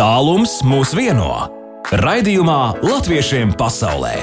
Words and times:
Tālums 0.00 0.62
mūs 0.64 0.94
vieno. 0.96 1.26
Raidījumā 2.00 2.80
Latviešiem 2.80 3.50
pasaulē. 3.52 4.14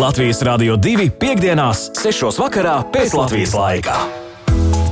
Latvijas 0.00 0.40
Rādio 0.48 0.78
2 0.80 1.10
piekdienās, 1.20 1.90
6. 2.00 2.38
vakarā 2.40 2.78
pēc 2.88 3.12
Latvijas 3.12 3.52
laika. 3.52 3.98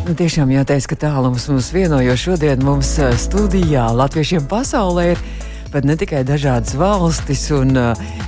Nu, 0.04 0.12
tiešām 0.12 0.52
jāteic, 0.52 0.90
ka 0.90 0.98
tālums 1.06 1.48
mums 1.48 1.70
vieno, 1.72 2.02
jo 2.04 2.12
šodien 2.12 2.60
mums 2.60 2.92
studijā 3.24 3.86
Latviešiem 3.96 4.44
pasaulē 4.52 5.06
ir 5.14 5.24
pat 5.72 5.88
ne 5.88 5.96
tikai 5.96 6.20
dažādas 6.28 6.76
valstis, 6.76 7.46
un, 7.56 7.72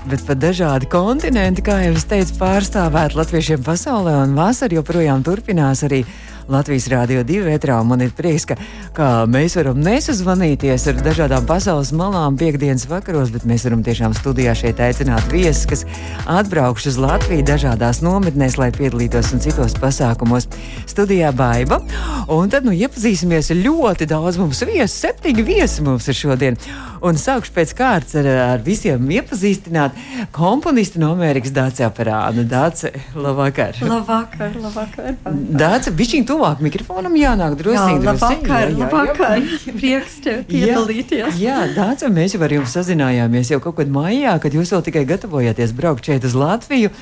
bet 0.09 0.25
pat 0.25 0.41
dažādi 0.41 0.89
kontinenti, 0.89 1.67
kā 1.69 1.83
jau 1.85 1.93
es 1.99 2.09
teicu, 2.09 2.39
pārstāvēt 2.41 3.13
latviešiem 3.19 3.61
pasaulē, 3.67 4.23
un 4.25 4.33
vasara 4.39 4.81
joprojām 4.81 5.21
turpinās 5.27 5.85
arī 5.85 6.07
Latvijas 6.49 6.87
Rādio 6.93 7.23
2 7.25 7.45
vētrā. 7.47 7.79
Man 7.87 8.03
ir 8.05 8.13
prieks, 8.17 8.45
ka, 8.49 8.57
ka 8.97 9.09
mēs 9.31 9.57
varam 9.59 9.81
nesazvanīties 9.85 10.87
ar 10.91 11.01
dažādām 11.05 11.47
pasaules 11.49 11.93
malām 11.97 12.37
piekdienas 12.41 12.87
vakaros, 12.91 13.33
bet 13.35 13.47
mēs 13.49 13.65
varam 13.69 13.85
tiešām 13.87 14.17
studijā 14.19 14.55
šeit 14.59 14.83
aicināt 14.85 15.27
viesus, 15.33 15.65
kas 15.71 15.85
atbraukšu 16.31 16.93
uz 16.93 17.01
Latviju 17.01 17.47
dažādās 17.49 18.03
nometnēs, 18.05 18.59
lai 18.61 18.71
piedalītos 18.77 19.33
un 19.35 19.45
citos 19.45 19.77
pasākumos. 19.81 20.49
Studijā 20.91 21.33
Baiva. 21.37 21.81
Un 22.33 22.53
tad 22.53 22.69
nu, 22.69 22.75
iepazīsimies 22.77 23.53
ar 23.55 23.63
ļoti 23.65 24.09
daudz 24.11 24.41
mums 24.41 24.61
viesu. 24.69 24.93
Septiņi 25.05 25.47
viesi 25.47 25.85
mums 25.87 26.09
ir 26.13 26.19
šodien. 26.19 26.61
Un 27.05 27.19
sākšu 27.21 27.53
pēc 27.53 27.73
kārtas 27.77 28.15
ar, 28.17 28.27
ar 28.57 28.63
visiem 28.65 29.03
iepazīstināt 29.13 29.97
komponistu 30.33 31.01
no 31.03 31.11
Amerikas 31.13 31.53
Dācis 31.53 31.85
Operāna. 31.85 32.47
Dācis, 32.49 32.95
labvakar! 33.13 33.77
Labvakar, 33.85 34.55
labvakar! 34.57 35.11
Dācis, 35.29 35.93
bišķiņ 35.99 36.25
tuvāk 36.31 36.63
mikrofonam 36.65 37.19
jānāk 37.21 37.59
drusciņ. 37.61 37.99
Jā, 37.99 38.07
labvakar, 38.09 38.65
jā, 38.71 38.79
jā, 38.79 38.87
labvakar! 38.87 39.45
Jā. 39.45 39.75
Prieks 39.77 40.15
tev 40.25 40.39
piedalīties! 40.49 41.37
Jā, 41.43 41.59
jā 41.59 41.75
Dācis, 41.77 42.15
mēs 42.15 42.39
jau 42.39 42.41
ar 42.47 42.57
jums 42.57 42.77
sazinājāmies 42.79 43.53
jau 43.53 43.61
kaut 43.67 43.77
kad 43.83 43.93
maijā, 43.93 44.39
kad 44.41 44.57
jūs 44.57 44.73
vēl 44.73 44.87
tikai 44.89 45.05
gatavojāties 45.13 45.77
braukt 45.77 46.09
šeit 46.09 46.25
uz 46.25 46.39
Latviju. 46.39 46.95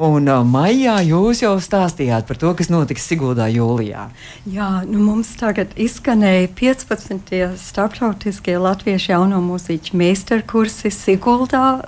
Un 0.00 0.32
uh, 0.32 0.40
maijā 0.40 0.96
jūs 1.04 1.44
jau 1.44 1.52
stāstījāt 1.60 2.24
par 2.30 2.40
to, 2.40 2.54
kas 2.56 2.72
notiks 2.72 3.04
Siguldā 3.12 3.50
jūlijā. 3.52 4.08
Jā, 4.48 4.72
nu 4.88 5.04
mums 5.04 5.34
tagad 5.36 5.76
izskanēja 5.76 6.48
15. 6.56 7.36
starptautiskie 7.60 8.56
latviešu 8.56 9.12
jauno 9.12 9.44
mūziķu 9.50 9.98
meistarkursi 9.98 10.92
Siguldā, 10.94 11.80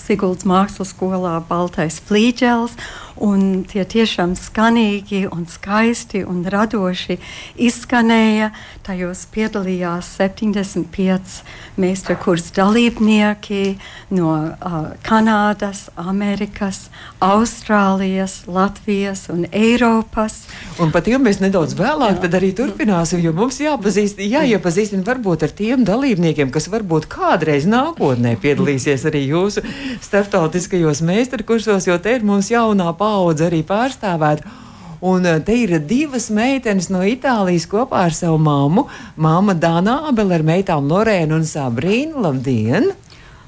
Siguldas 0.00 0.46
mākslas 0.48 0.92
skolā 0.94 1.36
Baltais 1.48 1.98
flīģels. 2.06 2.76
Un 3.20 3.64
tie 3.68 3.82
tiešām 3.84 4.32
skanīgi, 4.38 5.26
un 5.28 5.44
skaisti 5.44 6.22
un 6.24 6.40
radoši 6.48 7.18
izskanēja. 7.60 8.48
Tajos 8.86 9.26
piedalījās 9.34 10.08
75 10.16 11.42
meistara 11.80 12.16
kursa 12.20 12.54
dalībnieki 12.62 13.76
no 14.16 14.32
uh, 14.48 14.78
Kanādas, 15.04 15.88
Amerikas, 16.00 16.88
Austrālijas, 17.20 18.46
Latvijas 18.48 19.26
un 19.28 19.44
Eiropas. 19.52 20.46
Un 20.80 20.88
par 20.94 21.04
tiem 21.04 21.20
mēs 21.24 21.42
nedaudz 21.44 21.76
vēlāk 21.76 22.24
arī 22.30 22.54
turpināsim, 22.56 23.20
jo 23.20 23.34
mums 23.36 23.60
jāpazīst, 23.60 24.20
jāiepazīstina 24.24 25.04
varbūt 25.04 25.44
ar 25.44 25.54
tiem 25.60 25.84
dalībniekiem, 25.84 26.48
kas 26.54 26.70
varbūt 26.72 27.08
kādreiz 27.12 27.68
nākotnē 27.68 28.36
piedalīsies 28.40 29.04
arī 29.10 29.26
jūsu 29.28 29.64
starptautiskajos 30.00 31.04
meistara 31.04 31.44
kursos, 31.46 31.88
jo 31.88 31.98
te 32.00 32.16
ir 32.16 32.24
mums 32.26 32.48
jaunā 32.52 32.90
paudze 33.10 33.48
arī 33.50 33.64
pārstāvēta. 33.66 34.56
Un 35.00 35.24
te 35.46 35.54
ir 35.56 35.78
divas 35.88 36.28
meitenes 36.34 36.90
no 36.92 37.00
Itālijas 37.08 37.64
kopā 37.70 38.04
ar 38.10 38.16
savu 38.16 38.36
mammu. 38.44 38.84
Māma 39.16 39.54
Dāna 39.56 40.02
Abela 40.10 40.36
ar 40.36 40.44
meitām 40.44 40.90
Lorēnu 40.90 41.38
un 41.40 41.46
Sabrīnu. 41.48 42.20
Labdien! 42.20 42.90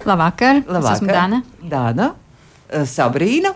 Labvakar! 0.08 0.62
Labvakar. 0.64 0.94
Es 0.94 1.02
esmu 1.02 1.12
Dana. 1.12 1.42
Dāna, 1.74 2.08
Sabrīna. 2.88 3.52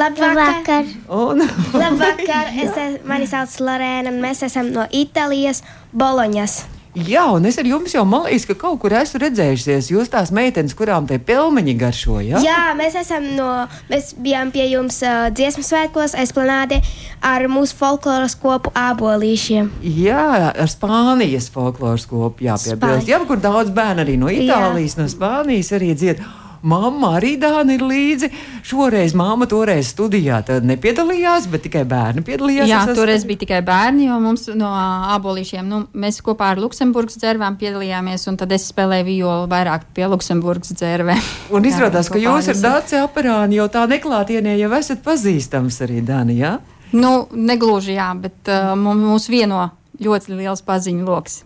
Labvakar! 0.00 0.88
Un... 1.12 1.44
Labvakar! 1.76 2.54
Es, 2.56 2.72
es, 2.72 2.96
mani 3.08 3.28
sauc 3.28 3.52
Lorēna, 3.60 4.14
un 4.14 4.24
mēs 4.24 4.42
esam 4.48 4.72
no 4.72 4.88
Itālijas, 4.96 5.60
Boloņas. 5.92 6.62
Jā, 6.96 7.26
un 7.36 7.44
es 7.44 7.58
ar 7.60 7.66
jums 7.68 7.92
jau 7.92 8.06
liekas, 8.08 8.46
ka 8.48 8.54
kaut 8.56 8.78
kur 8.80 8.94
esmu 8.96 9.20
redzējusies. 9.20 9.90
Jūs 9.92 10.08
tās 10.12 10.30
meitenes, 10.32 10.72
kurām 10.76 11.04
te 11.08 11.18
pilniņi 11.20 11.74
garšo. 11.76 12.22
Ja? 12.24 12.40
Jā, 12.40 12.62
mēs 12.78 12.96
esam 12.96 13.26
no. 13.36 13.50
Mēs 13.90 14.14
bijām 14.16 14.52
pie 14.54 14.64
jums 14.70 15.02
uh, 15.04 15.28
dziesmu 15.28 15.64
svētkos, 15.66 16.16
esplanādē 16.16 16.80
ar 17.20 17.44
mūsu 17.52 17.76
folkloras 17.76 18.38
kopu 18.40 18.72
ābolīšiem. 18.72 19.68
Jā, 19.84 20.54
ar 20.54 20.72
Spānijas 20.72 21.50
folkloras 21.52 22.08
kopu 22.08 22.48
jāpiebilst. 22.48 23.12
Jā, 23.12 23.20
kur 23.28 23.44
daudz 23.44 23.74
bērnu 23.76 24.06
arī 24.06 24.16
no 24.20 24.32
Itālijas, 24.32 24.96
Jā. 24.96 25.04
no 25.04 25.12
Spānijas 25.12 25.74
arī 25.76 25.92
dzied. 25.92 26.24
Māma 26.66 27.12
arī 27.20 27.36
Dāna 27.38 27.76
ir 27.76 27.84
līdzi. 27.86 28.30
Šoreiz 28.66 29.14
māma 29.16 29.46
toreiz 29.46 29.92
studijā 29.92 30.40
nepiedalījās, 30.66 31.46
bet 31.52 31.62
tikai 31.68 31.84
bērni 31.86 32.24
piedalījās. 32.26 32.66
Jā, 32.70 32.82
toreiz 32.96 33.26
bija 33.28 33.44
tikai 33.44 33.60
bērni, 33.66 34.08
jo 34.08 34.18
mums 34.22 34.48
no 34.58 34.72
abolīšiem 35.14 35.68
nu, 35.70 35.84
mēs 35.94 36.18
kopā 36.26 36.50
ar 36.54 36.62
Luksemburgas 36.62 37.20
dzērvēm 37.22 37.58
piedalījāmies, 37.60 38.26
un 38.30 38.40
tad 38.40 38.54
es 38.56 38.66
spēlēju 38.72 39.06
violu 39.06 39.50
vairāk 39.52 39.86
pie 39.94 40.10
Luksemburgas 40.10 40.74
dzērvēm. 40.74 41.22
Un 41.54 41.66
izrādās, 41.70 42.10
ka 42.10 42.18
jūs 42.20 42.50
ar 42.50 42.62
Dāci 42.64 42.98
aparāni 42.98 43.60
jau 43.60 43.68
tā 43.70 43.86
neklātienē 43.90 44.58
jau 44.58 44.72
esat 44.80 45.06
pazīstams 45.06 45.78
arī 45.86 46.02
Dāni, 46.06 46.40
jā? 46.42 46.56
Nu, 46.96 47.26
negluži 47.34 47.96
jā, 47.96 48.10
bet 48.18 48.50
uh, 48.50 48.74
mums 48.78 49.30
vieno 49.30 49.68
ļoti 50.02 50.36
liels 50.36 50.62
paziņu 50.66 51.06
lokus. 51.06 51.42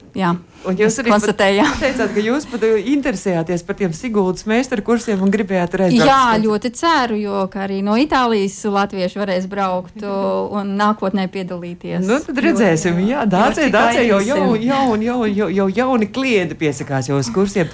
Un 0.61 0.77
jūs 0.77 0.99
arī 1.01 1.15
teicāt, 1.39 2.11
ka 2.13 2.21
jūs 2.21 2.45
pat 2.51 2.65
interesējāties 2.67 3.63
par 3.65 3.77
tiem 3.79 3.95
Sigūdas 3.97 4.45
meistaru 4.51 4.85
kursiem 4.85 5.23
un 5.25 5.33
gribējāt 5.33 5.77
redzēt. 5.81 6.05
Jā, 6.05 6.35
ļoti 6.43 6.73
ceru, 6.77 7.17
jo 7.17 7.45
arī 7.63 7.79
no 7.87 7.95
Itālijas 8.01 8.59
latvieši 8.69 9.21
varēs 9.23 9.47
braukt 9.51 10.05
un 10.05 10.75
nākotnē 10.77 11.29
piedalīties. 11.33 12.05
Nu, 12.05 12.19
tad 12.27 12.43
redzēsim, 12.45 13.01
jā, 13.09 13.25
dācē, 13.31 13.71
dācē 13.73 14.05
jau, 14.05 14.21
jau, 14.27 14.43
jau, 14.61 14.83
jau, 15.01 15.19
jau, 15.31 15.51
jau 15.61 15.69
jauni 15.81 16.11
klienti 16.13 16.59
piesakās 16.61 17.09
jau 17.09 17.21
uz 17.23 17.33
kursiem. 17.33 17.73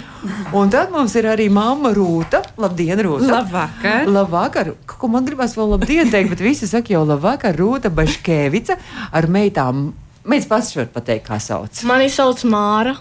Un 0.55 0.71
tad 0.71 0.95
mums 0.95 1.17
ir 1.19 1.31
arī 1.33 1.49
mamma 1.51 1.91
Rūta. 1.97 2.45
Labdien, 2.61 3.01
Rūta! 3.03 3.33
Labvakar! 3.41 4.07
Labvakar! 4.07 4.75
Ko 4.97 5.11
man 5.11 5.27
gribas 5.27 5.59
vēl 5.59 5.75
labdien 5.75 6.13
teikt, 6.13 6.37
bet 6.37 6.47
visi 6.47 6.71
saka 6.71 6.95
jau 6.95 7.03
labvakar, 7.09 7.57
Rūta 7.59 7.91
Baškevica 7.93 8.79
ar 9.11 9.27
meitām 9.33 9.89
Mēs 10.27 10.49
pats 10.51 10.75
varam 10.75 10.91
pateikt, 10.95 11.29
kā 11.29 11.39
sauc. 11.43 11.83
Mani 11.87 12.09
sauc 12.11 12.43
Māra. 12.51 12.97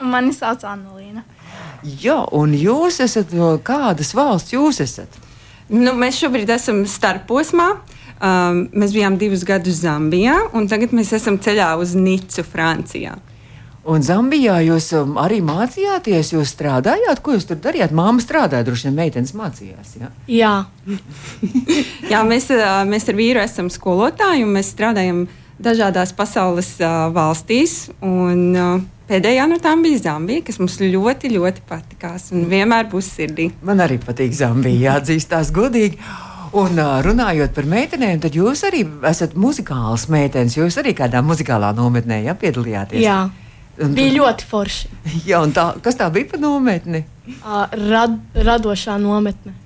Mani 0.00 0.32
sauc 0.32 0.64
Annelīna. 0.64 1.24
Jā, 2.02 2.22
un 2.34 2.54
jūs 2.56 2.98
esat 3.04 3.34
kādas 3.66 4.14
valsts 4.16 4.54
jūs 4.54 4.80
esat? 4.82 5.18
Nu, 5.68 5.92
mēs 5.98 6.18
šobrīd 6.22 6.50
esam 6.50 6.82
starposmā. 6.88 7.68
Um, 8.18 8.64
mēs 8.74 8.94
bijām 8.96 9.14
divus 9.20 9.44
gadus 9.46 9.78
Zambijā, 9.84 10.34
un 10.56 10.66
tagad 10.66 10.90
mēs 10.96 11.12
esam 11.14 11.36
ceļā 11.38 11.68
uz 11.78 11.92
Nicu, 11.94 12.42
Francijā. 12.42 13.12
Un 13.88 14.02
Zambijā 14.02 14.56
jūs 14.66 14.88
um, 14.98 15.14
arī 15.22 15.38
mācījāties, 15.44 16.32
jūs 16.34 16.50
strādājāt, 16.56 17.22
ko 17.22 17.36
jūs 17.36 17.46
tur 17.48 17.60
darījāt? 17.62 17.94
Māma 17.94 18.24
strādāja, 18.24 18.66
droši 18.66 18.88
vien 18.88 18.98
meitenes 18.98 19.36
mācījās. 19.38 19.94
Ja? 20.00 20.10
Jā, 20.26 20.54
jā 22.12 22.24
mēs, 22.26 22.50
uh, 22.56 22.82
mēs 22.88 23.06
ar 23.08 23.20
vīru 23.20 23.44
esam 23.44 23.70
skolotāji 23.70 24.48
un 24.48 24.56
mēs 24.58 24.72
strādājam 24.74 25.22
dažādās 25.62 26.14
pasaules 26.16 26.74
uh, 26.82 27.08
valstīs. 27.14 27.88
Un, 28.04 28.46
uh, 28.54 28.86
Pēdējā 29.08 29.46
no 29.48 29.56
tām 29.56 29.80
bija 29.80 30.02
Zambija, 30.02 30.42
kas 30.44 30.58
mums 30.60 30.74
ļoti, 30.82 31.30
ļoti 31.32 31.62
patikās 31.64 32.26
un 32.36 32.42
vienmēr 32.50 32.90
būs 32.92 33.06
sirdī. 33.14 33.46
Man 33.64 33.80
arī 33.80 33.96
patīk 34.02 34.34
Zambija, 34.36 34.98
jāatzīstās 34.98 35.48
godīgi. 35.56 35.96
Un 36.60 36.76
runājot 37.04 37.54
par 37.56 37.66
meitenēm, 37.68 38.20
tad 38.20 38.36
jūs 38.36 38.66
arī 38.68 38.82
esat 39.08 39.32
muzikāls 39.36 40.06
meitenes. 40.12 40.58
Jūs 40.60 40.76
arī 40.80 40.92
kādā 40.96 41.22
muzikālā 41.24 41.72
nometnē 41.76 42.20
ja, 42.26 42.36
piedalījāties. 42.36 43.00
Jā, 43.00 43.18
un, 43.80 43.96
bija 43.96 44.14
ļoti 44.18 44.48
forši. 44.48 44.92
Jā, 45.30 45.40
un 45.40 45.56
tā, 45.56 45.70
kas 45.84 45.96
tā 45.96 46.08
bija 46.12 46.28
par 46.34 46.44
nometni? 46.44 47.04
Rad, 47.88 48.20
radošā 48.36 48.96
nometne. 49.00 49.56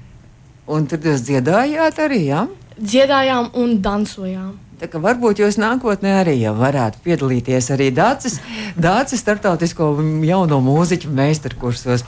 Un 0.70 0.86
tur 0.86 1.02
jūs 1.02 1.26
dziedājāt 1.26 1.98
arī? 2.02 2.24
Ja? 2.30 2.46
Dziedājām 2.78 3.50
un 3.58 3.80
dansojām. 3.82 4.52
Varbūt 4.82 5.38
jūs 5.38 5.60
nākotnē 5.62 6.16
arī 6.24 6.40
varētu 6.58 7.04
piedalīties 7.04 7.68
arī 7.70 7.92
Dācis, 7.94 8.40
Dācis 8.74 9.22
starptautisko 9.22 9.92
jauno 10.26 10.58
mūziķu 10.58 11.10
meistarkursos. 11.14 12.02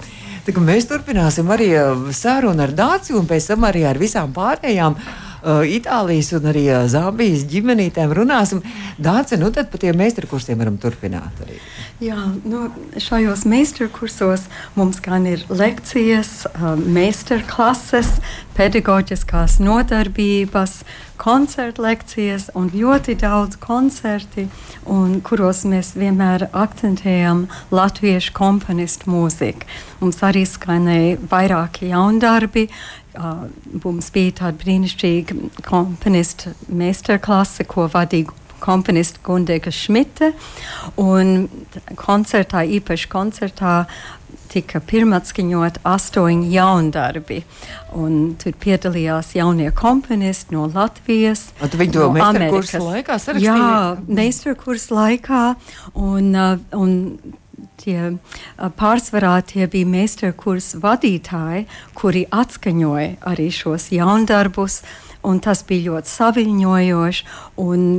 Mēs 0.45 0.89
turpināsim 0.91 1.53
arī 1.55 1.71
sarunu 2.11 2.67
ar 2.67 2.75
Dāciju 2.75 3.21
un 3.21 3.31
pēc 3.31 3.47
tam 3.53 3.69
arī 3.69 3.85
ar 3.87 4.01
visām 4.01 4.35
pārējām 4.35 4.99
uh, 4.99 5.34
Itālijas 5.45 6.33
un 6.39 6.49
arī 6.49 6.65
uh, 6.71 6.87
Zambijas 6.89 7.45
ģimenītēm 7.51 8.15
runāsim. 8.17 8.63
Dāce, 8.97 9.37
nu 9.41 9.51
tad 9.53 9.69
par 9.73 9.83
tiem 9.83 9.99
meistarkursiem 10.01 10.61
varam 10.61 10.79
turpināt 10.81 11.43
arī. 11.45 11.59
Jā, 12.03 12.19
nu, 12.49 12.67
šajos 13.01 13.45
meistarkursos 13.49 14.49
mums 14.79 15.03
gan 15.05 15.29
ir 15.29 15.45
lekcijas, 15.53 16.47
uh, 16.49 16.73
meistarklases, 16.81 18.17
pedagoģiskās 18.57 19.59
nodarbības, 19.61 20.81
koncertu 21.21 21.85
lekcijas 21.85 22.49
un 22.59 22.69
ļoti 22.75 23.15
daudz 23.21 23.59
koncerti, 23.63 24.49
un 24.91 25.21
kuros 25.25 25.65
mēs 25.69 25.95
vienmēr 25.99 26.49
akcentējam 26.53 27.47
latviešu 27.75 28.35
komponistu 28.35 29.13
mūziku. 29.13 29.69
Mums 30.01 30.21
arī 30.27 30.45
skanēja 30.49 31.19
vairāki 31.31 31.93
jaundarbi. 31.93 32.69
Uh, 33.15 33.45
mums 33.85 34.09
bija 34.11 34.33
tāda 34.41 34.59
brīnišķīga 34.59 35.37
komponistu 35.69 36.51
meistarklase, 36.67 37.63
ko 37.71 37.87
vadīja 37.93 38.33
komponista 38.65 39.21
Gundega 39.23 39.71
Šmita. 39.71 40.33
Koncertā, 42.01 42.65
īpaši 42.79 43.11
koncertā, 43.13 43.77
tika 44.55 44.81
pirmatskaņot 44.83 45.81
astoņi 45.89 46.51
jaundarbi. 46.55 47.41
Un 47.99 48.35
tur 48.41 48.55
piedalījās 48.63 49.35
jaunie 49.39 49.71
komponisti 49.75 50.55
no 50.55 50.69
Latvijas. 50.71 51.49
Tu 51.63 51.81
viņu 51.81 51.97
to 51.97 52.05
no 52.07 52.13
meistarkursa 52.19 52.83
laikā 52.83 53.19
sarakstīji? 53.23 53.49
Jā, 53.49 53.81
meistarkursa 54.21 54.99
laikā. 54.99 55.47
Un, 55.95 56.31
uh, 56.35 56.61
un 56.79 56.95
tie 57.81 58.15
pārsvarā 58.79 59.37
tie 59.49 59.69
bija 59.71 59.89
meistarkursa 59.91 60.81
vadītāji, 60.83 61.67
kuri 61.99 62.25
atskaņoja 62.33 63.11
arī 63.31 63.51
šos 63.55 63.91
jaundarbus 63.95 64.83
un 65.25 65.41
tas 65.43 65.63
bija 65.67 65.91
ļoti 65.93 66.11
saviņojoši. 66.11 67.27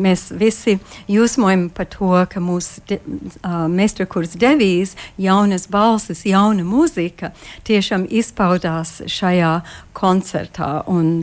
Mēs 0.05 0.27
visi 0.35 0.77
jūsmojam 1.11 1.67
par 1.73 1.89
to, 1.91 2.11
ka 2.31 2.41
mūsu 2.43 2.83
de, 2.89 2.99
uh, 3.01 3.65
meistarkurs 3.71 4.35
devīze, 4.39 4.97
jaunas 5.21 5.67
balsis, 5.71 6.25
jauna 6.27 6.65
mūzika, 6.67 7.31
tiešām 7.67 8.05
izpaudās 8.09 9.01
šajā 9.11 9.55
koncertā. 9.95 10.69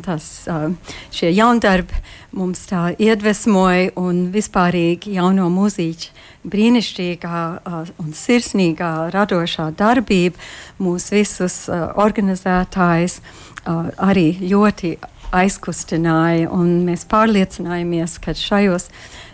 Tas, 0.04 0.28
uh, 0.50 0.96
šie 1.14 1.32
jaundarbi 1.37 2.02
mums 2.32 2.64
tā 2.70 2.90
iedvesmoja 2.96 3.93
un 4.00 4.26
vispārīgi 4.34 5.16
jauno 5.19 5.49
mūziķu 5.52 6.20
brīnišķīgā 6.49 7.40
uh, 7.54 7.90
un 8.02 8.12
sirsnīgā 8.16 8.93
radošā 9.14 9.70
darbība 9.78 10.40
mūs 10.82 11.10
visus 11.14 11.69
uh, 11.70 11.93
organizētājus 12.02 13.20
uh, 13.20 13.93
arī 14.02 14.26
ļoti 14.40 14.96
aizkustināja. 15.32 16.50
Mēs 16.87 17.05
pārliecinājāmies, 17.11 18.19
ka 18.23 18.34
šajos 18.37 18.88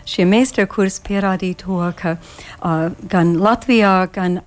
šie 0.09 0.25
meistarkursi 0.29 1.03
pierādīja 1.05 1.59
to, 1.63 1.81
ka 1.99 2.15
uh, 2.17 2.89
gan 3.11 3.35
Latvijā, 3.41 4.07
gan 4.15 4.39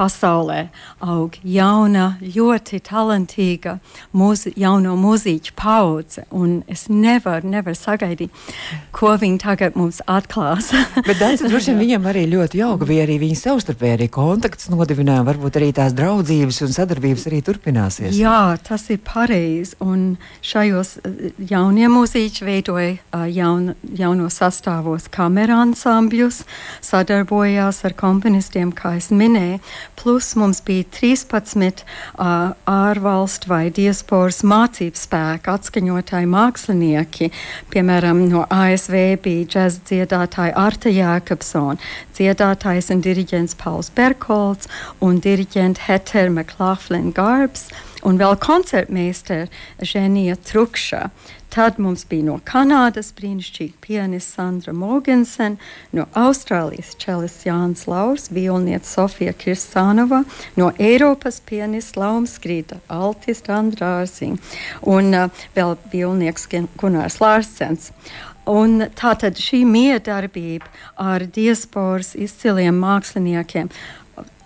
pasaulē 0.00 0.64
aug 1.04 1.36
jauna, 1.44 2.14
ļoti 2.20 2.80
talantīga 2.88 3.76
mūzi, 4.16 4.54
jauno 4.60 4.96
mūziķu 5.00 5.54
paudze. 5.58 6.24
Es 6.70 6.86
nevaru 6.88 7.50
nevar 7.52 7.76
sagaidīt, 7.76 8.32
ko 8.96 9.14
viņi 9.20 9.40
tagad 9.42 9.76
mums 9.78 10.00
atklās. 10.10 10.72
Bet 11.08 11.20
daudz 11.20 11.44
droši 11.44 11.74
vien 11.74 11.82
viņam 11.84 12.08
arī 12.10 12.24
ļoti 12.32 12.62
jauka 12.62 12.88
bija 12.88 13.04
arī 13.06 13.18
viņa 13.22 13.38
savstarpēji 13.42 13.96
arī 13.98 14.08
kontakts 14.12 14.70
nodibināja, 14.72 15.24
varbūt 15.26 15.60
arī 15.60 15.70
tās 15.76 15.94
draudzības 15.96 16.62
un 16.66 16.74
sadarbības 16.74 17.26
arī 17.30 17.42
turpināsies. 17.46 18.16
Jā, 18.18 18.56
tas 18.66 18.88
ir 18.92 19.00
pareizi. 19.04 19.76
Un 19.80 20.16
šajos 20.44 20.96
eh, 21.04 21.30
jaunie 21.50 21.88
mūziķi 21.92 22.46
veidoja 22.46 22.96
uh, 22.96 23.26
jaun, 23.30 23.74
jauno 23.96 24.28
sastāvos 24.32 25.08
kamerā 25.12 25.60
ansambļus, 25.66 26.42
sadarbojās 26.84 27.82
ar 27.88 27.96
komponistiem, 27.98 28.72
kā 28.76 28.96
es 28.98 29.10
minēju. 29.14 29.60
Plus 30.00 30.34
mums 30.34 30.62
bija 30.64 30.84
13 30.96 31.82
uh, 31.84 32.54
ārvalstu 32.64 33.50
vai 33.50 33.66
diasporas 33.74 34.40
mācību 34.40 34.96
spēku 34.96 35.52
atskaņotāji 35.52 36.30
mākslinieki. 36.32 37.28
Piemēram, 37.72 38.22
no 38.30 38.46
ASV 38.48 38.96
bija 39.20 39.50
džēza 39.54 39.84
dziedātāja 39.90 40.56
Arta 40.56 40.88
Jēkabsona, 40.94 41.76
dziedātājs 42.16 42.88
un 42.94 43.04
diriģents 43.04 43.58
Pauls 43.60 43.92
Berkolts 43.92 44.70
un 45.04 45.20
diriģents 45.20 45.84
Heter 45.84 46.32
McLaughlin 46.32 47.12
Garbs 47.12 47.68
un 48.06 48.16
vēl 48.20 48.38
koncertmeistara 48.40 49.50
Ženija 49.84 50.40
Trukša. 50.48 51.10
Tad 51.50 51.78
mums 51.82 52.04
bija 52.06 52.28
no 52.28 52.36
Kanādas 52.46 53.08
brīnišķīga 53.18 53.80
pianiste 53.82 54.36
Sandra 54.36 54.70
Mogensen, 54.70 55.56
no 55.90 56.04
Austrālijas 56.14 56.92
čelis 57.02 57.40
Jānis 57.42 57.88
Laurs, 57.90 58.28
violniece 58.30 58.86
Sofija 58.86 59.34
Kirsānova, 59.34 60.22
no 60.54 60.70
Eiropas 60.78 61.40
pianiste 61.42 61.98
Lauma 61.98 62.30
Skrīta, 62.30 62.78
altista 62.86 63.56
Andrāsiņa 63.58 64.38
un 64.94 65.10
uh, 65.10 65.44
vēl 65.58 65.74
violnieks 65.90 66.46
Gunārs 66.78 67.18
Lārsens. 67.18 67.90
Un 68.50 68.86
tātad 68.98 69.38
šī 69.38 69.64
miedarbība 69.68 70.70
ar 70.98 71.26
diasporas 71.26 72.14
izciliem 72.14 72.78
māksliniekiem 72.78 73.68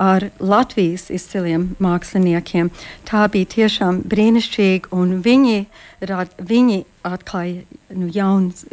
ar 0.00 0.28
Latvijas 0.38 1.08
izciliem 1.14 1.74
māksliniekiem. 1.82 2.70
Tā 3.08 3.26
bija 3.32 3.50
tiešām 3.56 4.02
brīnišķīga, 4.10 4.92
un 4.96 5.18
viņi, 5.24 5.66
rad, 6.10 6.34
viņi 6.38 6.82
atklāja 7.04 7.64
nu, 7.94 8.08
jauns, 8.12 8.64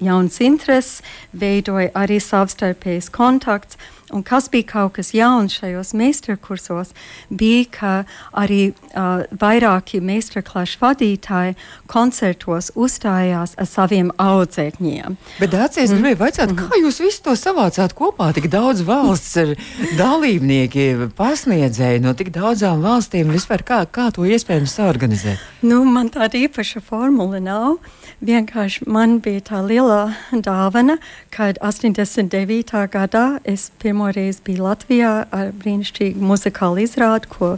jauns 0.00 0.38
intereses, 0.44 1.02
veidoja 1.32 1.90
arī 1.98 2.20
savstarpējas 2.22 3.10
kontakts. 3.12 3.80
Un 4.12 4.24
kas 4.26 4.48
bija 4.52 4.68
kaut 4.72 4.96
kas 4.98 5.12
jauns 5.16 5.56
šajos 5.58 5.92
meistarkursos, 5.96 6.92
bija, 7.30 7.64
ka 7.72 7.92
arī 8.36 8.72
uh, 8.72 9.24
vairāki 9.40 10.02
meistarklašu 10.04 10.80
vadītāji 10.82 11.56
koncertos 11.90 12.70
uzstājās 12.76 13.56
ar 13.60 13.68
saviem 13.68 14.12
audzēkņiem. 14.20 15.16
Bet, 15.40 15.52
Dācis, 15.54 15.86
es 15.86 15.94
gribēju 15.96 16.20
vaicāt, 16.20 16.52
mm 16.52 16.60
kā 16.62 16.78
jūs 16.80 17.00
visu 17.02 17.22
to 17.24 17.34
savācāt 17.38 17.94
kopā? 17.96 18.30
Tik 18.36 18.48
daudz 18.52 18.82
valsts 18.86 19.34
ir 19.40 19.54
dalībnieki, 19.98 21.10
pasniedzēji 21.18 22.02
no 22.04 22.14
tik 22.18 22.32
daudzām 22.34 22.84
valstīm. 22.84 23.32
Vispār 23.34 23.64
kā, 23.66 23.82
kā 23.90 24.10
to 24.14 24.26
iespējams 24.28 24.76
saorganizēt? 24.78 25.42
Nu, 25.66 25.82
man 25.88 26.10
tāda 26.12 26.38
īpaša 26.40 26.82
formula 26.84 27.40
nav. 27.42 27.80
Vienkārši 28.22 28.86
man 28.86 29.16
bija 29.22 29.42
tā 29.48 29.60
liela 29.66 30.14
dāvana, 30.30 30.98
kad 31.34 31.58
89. 31.58 32.84
gadā 32.92 33.24
es 33.48 33.70
pirmo 33.82 34.01
reizi 34.10 34.42
biju 34.46 34.64
Latvijā 34.66 35.12
ar 35.30 35.52
brīnišķīgu 35.62 36.22
muzikālu 36.26 36.82
izrādi, 36.82 37.28
ko 37.30 37.52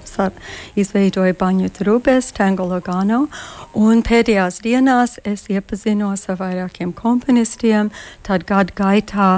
izveidoja 0.76 1.34
Baņuta 1.40 1.86
Rubes, 1.88 2.32
Tango 2.36 2.66
Logano. 2.68 3.26
Un 3.74 4.04
pēdējās 4.06 4.60
dienās 4.62 5.16
es 5.24 5.48
iepazinos 5.50 6.28
ar 6.28 6.38
vairākiem 6.38 6.92
komponistiem, 6.94 7.90
tad 8.22 8.44
gadu 8.46 8.76
gaitā 8.76 9.30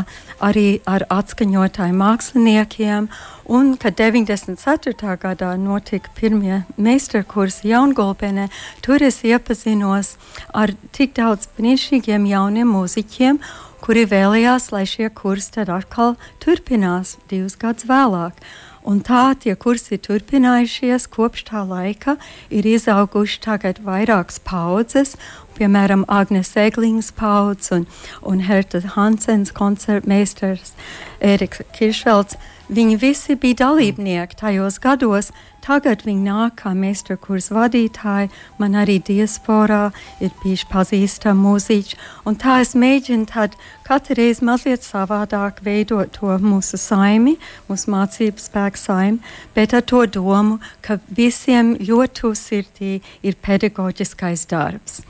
arī 0.42 0.80
ar 0.84 1.06
atskaņotāju 1.08 1.96
māksliniekiem. 1.96 3.08
Un, 3.46 3.76
kad 3.78 3.94
94. 3.94 5.16
gadā 5.22 5.52
notika 5.60 6.10
pirmie 6.18 6.64
meistarkursi 6.76 7.70
Jaungolpenē, 7.70 8.48
tur 8.82 9.04
es 9.06 9.22
iepazinos 9.22 10.16
ar 10.50 10.74
tik 10.96 11.14
daudz 11.14 11.46
brīnišķīgiem 11.54 12.26
jauniem 12.32 12.74
mūziķiem, 12.74 13.38
kuri 13.84 14.06
vēlējās, 14.08 14.70
lai 14.74 14.84
šie 14.88 15.10
kursi 15.14 15.52
tad 15.58 15.72
atkal 15.72 16.16
turpinās 16.42 17.16
divus 17.30 17.58
gadus 17.60 17.88
vēlāk. 17.88 18.40
Un 18.86 19.00
tā 19.02 19.34
tie 19.42 19.56
kursi 19.58 19.96
ir 19.96 20.02
turpinājušies 20.04 21.08
kopš 21.10 21.48
tā 21.48 21.64
laika, 21.66 22.14
ir 22.54 22.68
izauguši 22.70 23.40
tagad 23.42 23.80
vairākas 23.82 24.38
paudzes, 24.46 25.16
piemēram, 25.58 26.04
Agnēs 26.06 26.52
Eglings 26.60 27.10
paudzes 27.16 27.72
un, 27.74 27.88
un 28.22 28.44
Herta 28.46 28.84
Hansens 28.94 29.50
koncertmeistars 29.56 30.76
Eriks 31.18 31.64
Kiršvelds. 31.74 32.38
Viņi 32.66 32.96
visi 32.98 33.36
bija 33.38 33.60
dalībnieki 33.62 34.36
tajos 34.40 34.80
gados. 34.82 35.30
Tagad 35.62 36.04
viņi 36.06 36.22
nāk 36.26 36.60
kā 36.60 36.72
meistarkurs 36.78 37.48
vadītāji. 37.54 38.30
Man 38.58 38.74
arī 38.78 39.00
diasporā 39.02 39.92
ir 40.22 40.30
bijuši 40.42 40.66
pazīstami 40.70 41.42
mūziķi. 41.42 41.98
Un 42.26 42.38
tā 42.38 42.60
es 42.62 42.74
mēģinu 42.78 43.26
tad 43.30 43.54
katru 43.86 44.14
reizi 44.18 44.46
mazliet 44.46 44.86
savādāk 44.86 45.62
veidot 45.66 46.10
to 46.14 46.34
mūsu 46.42 46.78
saimi, 46.78 47.36
mūsu 47.70 47.90
mācību 47.94 48.42
spēku 48.42 48.82
saimi, 48.82 49.34
bet 49.54 49.74
ar 49.74 49.82
to 49.86 50.04
domu, 50.06 50.58
ka 50.82 50.98
visiem 51.06 51.74
ļoti 51.82 52.34
sirdī 52.38 52.96
ir 53.22 53.38
pedagoģiskais 53.46 54.46
darbs. 54.50 55.02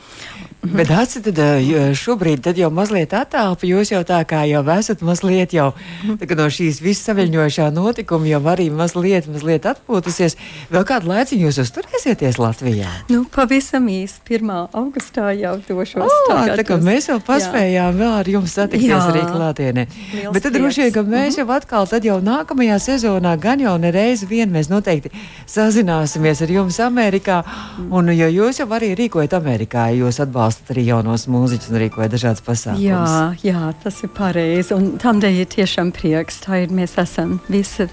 Bet 0.75 0.91
atsi, 0.91 1.23
tad, 1.23 1.39
eh, 1.39 1.93
šobrīd 1.95 2.43
tad 2.43 2.59
jau 2.59 2.71
mazliet 2.75 3.13
attālpa, 3.15 3.67
jūs 3.69 3.93
jau 3.93 4.03
tā 4.07 4.23
kā 4.29 4.43
jau 4.49 4.63
esat 4.79 5.03
mazliet 5.05 5.53
jau 5.53 5.73
no 6.07 6.47
šīs 6.51 6.81
visas 6.83 7.07
saviņojušā 7.09 7.69
notikuma 7.75 8.27
jau 8.27 8.41
arī 8.53 8.71
mazliet, 8.71 9.29
mazliet 9.31 9.67
atpūtusies. 9.69 10.37
Vēl 10.73 10.85
kādu 10.89 11.11
laiciņu 11.13 11.47
jūs 11.49 11.61
uzturēsieties 11.63 12.39
Latvijā? 12.41 12.89
Nu, 13.13 13.25
pavisam 13.25 13.87
īsi 13.91 14.21
1. 14.27 14.69
augustā 14.73 15.31
jau 15.37 15.57
došos. 15.69 16.17
Tagad 16.29 16.61
tā 16.61 16.67
kā 16.67 16.79
mēs 16.81 17.11
vēl 17.11 17.21
paspējām 17.27 17.93
jā. 17.93 17.99
vēl 18.01 18.15
ar 18.21 18.31
jums 18.31 18.57
satikties 18.57 18.91
Jā. 18.91 19.03
arī 19.13 19.25
klātienē. 19.29 19.87
Liels 20.15 20.33
Bet 20.35 20.47
tad 20.47 20.57
droši 20.57 20.87
vien, 20.87 20.93
ka 20.95 21.05
mēs 21.07 21.39
jau 21.41 21.47
atkal, 21.53 21.87
tad 21.91 22.05
jau 22.07 22.19
nākamajā 22.25 22.79
sezonā, 22.83 23.37
gan 23.41 23.61
jau 23.61 23.77
nereizi 23.81 24.29
vien 24.31 24.51
mēs 24.53 24.71
noteikti 24.73 25.13
sazināsimies 25.51 26.43
ar 26.43 26.55
jums 26.57 26.81
Amerikā. 26.81 27.43
Un, 27.91 28.11
jo 28.17 28.29
jūs 28.33 28.63
jau 28.63 28.69
arī 28.73 28.95
rīkojat 28.99 29.37
Amerikā, 29.37 29.89
jūs 29.97 30.21
atbalstat 30.25 30.56
arī 30.73 30.85
jaunos 30.89 31.27
mūziķus 31.31 31.71
un 31.73 31.79
rīkojat 31.83 32.13
dažādas 32.15 32.43
pasākumus. 32.47 32.83
Jā, 32.83 33.37
jā, 33.47 33.63
tas 33.83 33.99
ir 34.05 34.11
pareizi. 34.17 34.75
Un 34.77 34.97
tādēļ 35.03 35.41
ir 35.43 35.49
tiešām 35.53 35.93
prieks. 35.97 36.41
Tā 36.45 36.63
ir 36.65 36.73
mēs 36.75 36.97
esam 37.01 37.37
visa 37.53 37.87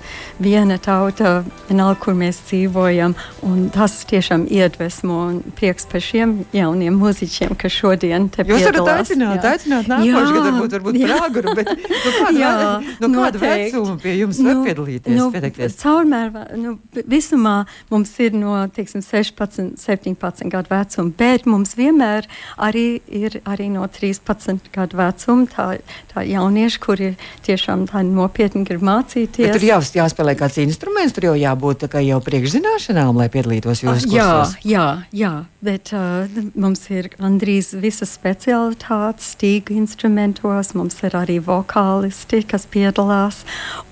viena 0.43 0.77
tauta, 0.81 1.43
vienalga, 1.69 1.99
kur 2.03 2.17
mēs 2.17 2.39
dzīvojam. 2.49 3.15
Un 3.45 3.67
tas 3.75 3.99
tiešām 4.09 4.47
iedvesmo 4.51 5.19
un 5.27 5.39
prieks 5.57 5.85
par 5.91 6.03
šiem 6.03 6.39
jauniem 6.55 6.97
mūziķiem, 7.01 7.55
kas 7.59 7.75
šodien 7.77 8.29
te 8.33 8.43
Jūs 8.47 8.63
varat 8.65 8.79
piedalās. 8.79 9.03
aicināt, 9.03 9.37
Jā. 9.43 9.53
aicināt 9.57 9.91
nākošais 9.91 10.09
Jā, 10.09 10.23
gads, 10.23 10.47
varbūt, 10.47 10.77
varbūt 10.77 10.99
prāguru, 11.03 11.55
bet 11.59 11.71
nu, 11.73 12.13
kāda, 12.17 12.33
Jā, 12.39 12.53
no 12.99 13.07
kāda 13.07 13.39
noteikti. 13.39 13.71
vecuma 13.73 13.97
pie 14.03 14.15
jums 14.19 14.41
var 14.45 14.61
piedalīties, 14.67 15.17
nu, 15.17 15.29
pieteikties? 15.33 15.77
Caurmēr, 15.83 16.31
nu, 16.59 16.75
visumā 17.09 17.55
mums 17.91 18.13
ir 18.23 18.35
no 18.37 18.55
teiksim, 18.73 19.03
16, 19.05 19.75
17 19.81 20.49
gadu 20.53 20.71
vecuma, 20.73 21.11
bet 21.19 21.45
mums 21.49 21.75
vienmēr 21.79 22.27
arī 22.57 23.01
ir 23.07 23.39
arī 23.49 23.69
no 23.73 23.85
13 23.87 24.69
gadu 24.73 24.97
vecuma 24.99 25.47
tā, 25.49 25.67
tā 26.13 26.23
jaunieši, 26.27 26.79
kuri 26.83 27.09
tiešām 27.45 27.87
tā 27.91 28.03
nopietni 28.05 28.63
grib 28.67 28.83
mācīties. 28.85 29.47
Bet 29.49 29.57
tur 29.59 29.67
jau 29.67 29.79
jāspēlē 30.03 30.35
kāds 30.39 30.59
instruments, 30.63 31.13
tur 31.15 31.29
jau 31.31 31.35
jābūt 31.39 31.87
jau 32.03 32.19
priekšzināšanām, 32.23 33.15
lai 33.17 33.29
piedalītos 33.33 33.83
jūsu 33.83 33.93
Ah, 33.93 34.13
jā, 34.13 34.27
kursos. 34.33 34.55
jā, 34.67 34.85
jā, 35.13 35.31
bet 35.63 35.91
uh, 35.95 36.27
mums 36.55 36.83
ir 36.91 37.09
gandrīz 37.17 37.73
visas 37.79 38.11
specialitātes, 38.17 39.33
stīgu 39.37 39.75
instrumentos, 39.77 40.73
mums 40.77 40.97
ir 41.03 41.15
arī 41.17 41.39
vokālisti, 41.43 42.43
kas 42.47 42.65
piedalās, 42.69 43.43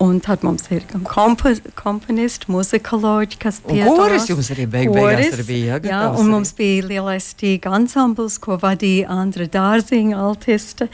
un 0.02 0.20
tad 0.24 0.42
mums 0.46 0.68
ir 0.74 0.84
kompo 1.08 1.52
komponisti, 1.78 2.50
muzikoloģi, 2.52 3.38
kas 3.42 3.60
Un 3.64 3.74
piedalās. 3.74 3.98
koris 3.98 4.28
jums 4.30 4.50
arī 4.54 4.66
beig 4.70 4.90
beigās 4.92 5.34
arī 5.38 5.46
bija, 5.48 5.78
jā, 5.82 5.90
jā, 5.90 6.00
un 6.20 6.30
mums 6.32 6.52
bija 6.58 6.86
lielais 6.88 7.30
stīga 7.34 7.72
ansambls, 7.78 8.38
ko 8.42 8.58
vadīja 8.62 9.10
Andra 9.12 9.46
Dārziņa, 9.46 10.18
altiste. 10.28 10.88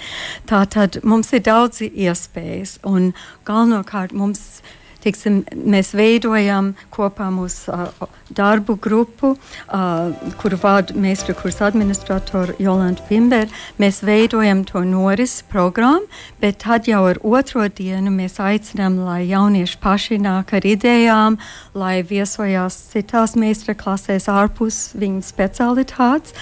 Tā 0.49 0.64
tad 0.71 1.00
mums 1.02 1.33
ir 1.33 1.45
daudz 1.49 1.83
iespējas, 1.88 2.78
un 2.87 3.12
galvenokārt 3.49 4.14
mums 4.17 4.61
Tiksim, 4.99 5.45
mēs 5.55 5.93
veidojam 5.95 6.73
kopā 6.90 7.28
mūsu 7.31 7.71
uh, 7.71 8.09
darbu 8.35 8.75
grupu, 8.83 9.31
uh, 9.71 10.33
kuru 10.40 10.59
vada 10.59 10.97
meistara 10.99 11.37
kursa 11.38 11.69
administratora 11.69 12.57
Jolanta 12.59 13.05
Pimber. 13.07 13.47
Mēs 13.78 14.02
veidojam 14.02 14.64
to 14.67 14.83
noris 14.83 15.37
programmu, 15.52 16.09
bet 16.43 16.59
tad 16.64 16.90
jau 16.90 17.05
ar 17.12 17.21
otro 17.23 17.69
dienu 17.71 18.11
mēs 18.11 18.40
aicinām, 18.43 18.99
lai 19.07 19.21
jaunieši 19.31 19.78
paši 19.81 20.19
nāk 20.25 20.57
ar 20.59 20.67
idejām, 20.67 21.38
lai 21.78 22.00
viesojās 22.02 22.81
citās 22.90 23.37
meistara 23.38 23.78
klasēs 23.78 24.26
ārpus 24.33 24.97
viņu 24.99 25.23
specialitātes. 25.31 26.35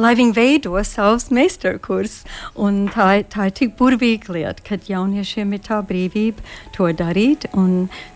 Lai 0.00 0.14
viņi 0.16 0.32
veido 0.36 0.80
savus 0.86 1.28
meistarkursus. 1.34 2.24
Tā, 2.94 3.08
tā 3.28 3.48
ir 3.50 3.54
tik 3.58 3.76
burvīga 3.78 4.32
lieta, 4.36 4.64
kad 4.64 4.88
jauniešiem 4.88 5.52
ir 5.56 5.62
tā 5.66 5.80
brīvība 5.84 6.44
to 6.76 6.88
darīt. 6.96 7.46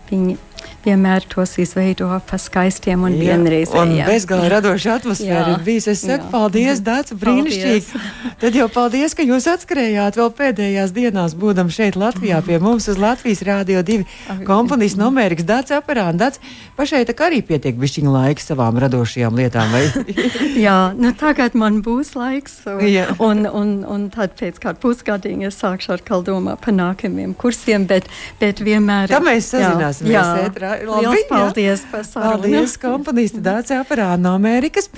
Viņi 0.09 0.37
vienmēr 0.85 1.25
tos 1.31 1.55
izveido 1.61 2.09
pa 2.29 2.37
skaistiem 2.41 3.03
un 3.07 3.15
Jā, 3.15 3.35
Un 3.35 3.43
vienreizējiem. 3.45 4.07
bezgalīgi 4.09 4.51
radoša 4.53 4.95
atmosfēra 4.99 5.47
Jā, 5.47 5.53
ir 5.55 5.63
bijusi. 5.65 5.89
Es 5.93 6.01
saku, 6.03 6.25
jā. 6.25 6.31
paldies, 6.31 6.81
Dārts, 6.85 7.15
brīnišķīgi. 7.21 8.01
Tad 8.41 8.57
jau 8.57 8.67
paldies, 8.73 9.15
ka 9.17 9.23
jūs 9.25 9.47
atskrējāt 9.51 10.19
vēl 10.19 10.31
pēdējās 10.37 10.93
dienās, 10.95 11.35
būdam 11.39 11.69
šeit 11.73 11.95
Latvijā 11.99 12.41
pie 12.45 12.59
mums 12.59 12.87
uz 12.91 12.99
Latvijas 13.01 13.41
Rādio 13.47 13.81
2 13.85 14.43
komponists 14.47 14.99
no 14.99 15.07
Amerikas 15.11 15.47
Dārts 15.47 15.73
Aperāna. 15.75 16.17
Dārts, 16.25 16.41
pašai 16.77 17.03
tā 17.07 17.15
kā 17.17 17.29
arī 17.29 17.41
pietiek 17.45 17.77
bišķiņa 17.79 18.11
laika 18.13 18.41
savām 18.43 18.77
radošajām 18.83 19.35
lietām, 19.39 19.71
vai? 19.73 19.85
Jā, 20.65 20.93
nu 20.97 21.13
tagad 21.17 21.55
man 21.57 21.81
būs 21.85 22.13
laiks. 22.17 22.59
Jā. 22.85 23.07
Un, 23.23 23.45
un, 23.47 23.73
un 23.87 24.07
tad 24.13 24.35
pēc 24.39 24.59
kāda 24.63 24.79
pusgadiņa 24.83 25.49
es 25.49 25.59
sākšu 25.61 25.95
atkal 25.97 26.23
domāt 26.25 26.61
par 26.65 26.75
nākamajiem 26.75 27.33
kursiem, 27.39 27.87
bet, 27.89 28.07
bet 28.41 28.61
vienmēr. 28.65 29.09
Tā 29.11 29.21
mēs 29.23 29.49
sazināsimies 29.53 30.13
Jā, 30.13 30.23
ētrā. 30.55 30.71
Labi, 30.87 31.03
Liels 31.03 31.19
jā. 31.19 31.27
paldies 31.29 31.83
par 31.91 32.05
sarunu. 32.07 32.43
Paldies, 32.45 32.77
komponisti 32.79 33.41
Dācis 33.45 33.75
Aparāna 33.77 34.17
no 34.23 34.33
Amerikas. 34.35 34.89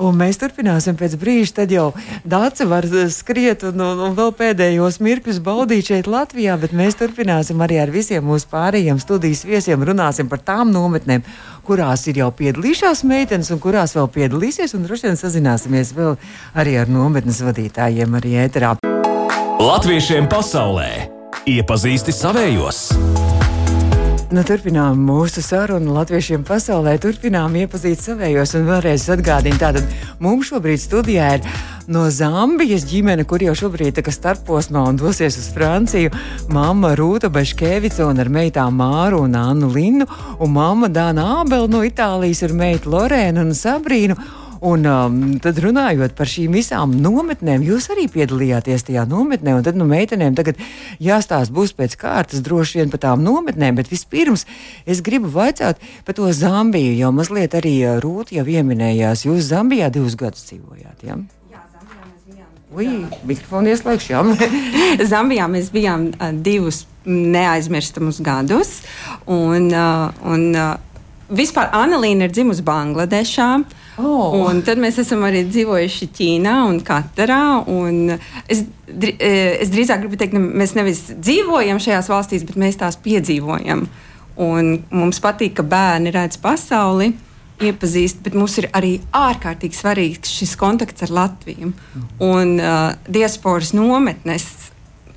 Un 0.00 0.16
mēs 0.18 0.40
turpināsim 0.40 0.96
pēc 0.98 1.16
brīža. 1.20 1.56
Tad 1.60 1.74
jau 1.74 1.90
Dācis 2.24 2.68
var 2.68 2.86
skriet 3.12 3.64
un, 3.68 3.80
un, 3.80 4.02
un 4.08 4.16
vēl 4.16 4.32
pēdējos 4.38 5.00
mirkļus 5.04 5.40
baudīt 5.44 5.92
šeit 5.92 6.10
Latvijā, 6.10 6.56
bet 6.60 6.74
mēs 6.76 6.98
turpināsim 7.00 7.60
arī 7.62 7.80
ar 7.82 7.92
visiem 7.92 8.24
mūsu 8.26 8.48
pārējiem 8.52 9.00
studijas 9.02 9.44
viesiem. 9.48 9.84
Runāsim 9.84 10.30
par 10.32 10.42
tām 10.42 10.72
nometnēm, 10.72 11.24
kurās 11.66 12.06
ir 12.10 12.22
jau 12.22 12.30
piedalījušās 12.38 13.04
meitenes 13.08 13.52
un 13.52 13.62
kurās 13.62 13.96
vēl 13.98 14.08
piedalīsies. 14.16 14.76
Un 14.78 14.86
droši 14.88 15.10
vien 15.10 15.20
sazināsimies 15.20 15.94
vēl 15.96 16.16
arī 16.58 16.78
ar 16.80 16.90
nometnes 16.90 17.42
vadītājiem 17.44 18.20
arī 18.20 18.38
ēterā. 18.46 18.76
Latviešiem 19.62 20.26
pasaulē 20.30 20.88
iepazīsti 21.46 22.14
savējos. 22.14 22.86
Nu, 24.32 24.40
turpinām 24.48 24.96
mūsu 25.04 25.42
sarunu 25.44 25.92
latviešiem 25.92 26.40
pasaulē, 26.48 26.94
turpinām 27.02 27.52
iepazīt 27.60 28.00
savējos 28.00 28.54
un 28.56 28.64
vēlreiz 28.64 29.04
atgādinu, 29.12 29.58
tātad 29.60 29.90
mums 30.24 30.48
šobrīd 30.48 30.80
studijā 30.80 31.26
ir 31.36 31.44
no 31.92 32.06
Zambijas 32.08 32.86
ģimene, 32.88 33.26
kur 33.28 33.44
jau 33.44 33.52
šobrīd 33.60 34.00
ir 34.00 34.08
starposmā 34.08 34.86
un 34.88 34.96
dosies 34.96 35.36
uz 35.36 35.50
Franciju. 35.52 36.14
Māma 36.48 36.94
Rūta 36.96 37.28
Beškevica 37.28 38.06
un 38.08 38.24
ar 38.24 38.32
meitām 38.32 38.80
Māru 38.80 39.20
un 39.26 39.36
Annu 39.36 39.68
Linnu, 39.74 40.08
un 40.40 40.56
māma 40.56 40.88
Dāna 40.88 41.42
Ābela 41.42 41.68
no 41.68 41.84
Itālijas 41.84 42.40
ar 42.48 42.56
meitu 42.56 42.94
Lorēnu 42.96 43.44
un 43.44 43.52
Sabrīnu. 43.52 44.16
Un 44.62 44.86
um, 44.86 45.16
tad 45.42 45.58
runājot 45.58 46.12
par 46.14 46.30
šīm 46.30 46.54
visām 46.54 46.92
nometnēm, 47.02 47.64
jūs 47.66 47.88
arī 47.90 48.04
piedalījāties 48.12 48.86
tajā 48.86 49.02
nometnē. 49.10 49.56
Un 49.58 49.66
tad 49.66 49.78
nu, 49.78 49.88
meitenēm 49.90 50.36
tagad 50.38 50.60
jāstāsta 51.02 51.50
būs 51.56 51.74
pēc 51.74 51.96
kārtas 51.98 52.44
droši 52.46 52.78
vien 52.78 52.92
par 52.92 53.02
tām 53.02 53.24
nometnēm. 53.26 53.80
Bet 53.80 53.90
vispirms 53.90 54.46
es 54.86 55.02
gribu 55.02 55.32
vaicāt 55.34 55.82
par 56.06 56.14
to 56.14 56.30
Zambiju, 56.30 56.94
jo 57.00 57.10
mazliet 57.16 57.58
arī 57.58 57.74
uh, 57.82 57.98
Rūta 58.02 58.38
jau 58.38 58.46
pieminējās. 58.46 59.26
Jūs 59.26 59.50
Zambijā 59.50 59.90
divus 59.90 60.14
gadus 60.20 60.46
dzīvojāt. 60.46 61.08
Ja? 61.10 61.18
Ui, 62.72 62.86
mikrofonu 63.28 63.68
ieslēgšu, 63.68 64.12
jā. 64.14 64.22
Zambijā 65.10 65.50
mēs 65.50 65.68
bijām 65.74 66.06
uh, 66.14 66.30
divus 66.32 66.84
neaizmirstamus 67.04 68.22
gadus. 68.24 68.78
Un, 69.26 69.68
uh, 69.74 70.22
un, 70.22 70.48
uh, 70.54 70.91
vispār 71.36 71.72
Annelīna 71.76 72.28
ir 72.28 72.34
dzimusi 72.34 72.64
Bangladešā. 72.66 73.48
Oh. 74.00 74.38
Un 74.48 74.62
tad 74.64 74.80
mēs 74.80 74.98
esam 75.02 75.24
arī 75.28 75.42
dzīvojuši 75.48 76.08
Ķīnā 76.16 76.54
un 76.68 76.80
Katarā. 76.84 77.42
Un 77.68 78.14
es, 78.48 78.64
eh, 78.88 79.58
es 79.60 79.72
drīzāk 79.72 80.04
gribu 80.04 80.16
teikt, 80.20 80.32
ka 80.32 80.40
mēs 80.40 80.74
nevis 80.78 81.04
dzīvojam 81.12 81.80
šajās 81.82 82.08
valstīs, 82.12 82.46
bet 82.46 82.56
mēs 82.56 82.80
tās 82.80 82.96
piedzīvojam. 82.96 83.86
Un 84.40 84.72
mums 84.90 85.20
patīk, 85.20 85.54
ka 85.54 85.62
bērni 85.62 86.12
redz 86.12 86.38
pasauli, 86.40 87.12
iepazīst, 87.62 88.22
bet 88.24 88.34
mums 88.34 88.56
ir 88.58 88.68
arī 88.74 88.96
ārkārtīgi 89.12 89.76
svarīgs 89.76 90.32
šis 90.32 90.56
kontakts 90.56 91.04
ar 91.04 91.12
Latviju. 91.12 91.72
Un 92.24 92.56
uh, 92.58 92.94
diasporas 93.06 93.74
nometnes 93.76 94.61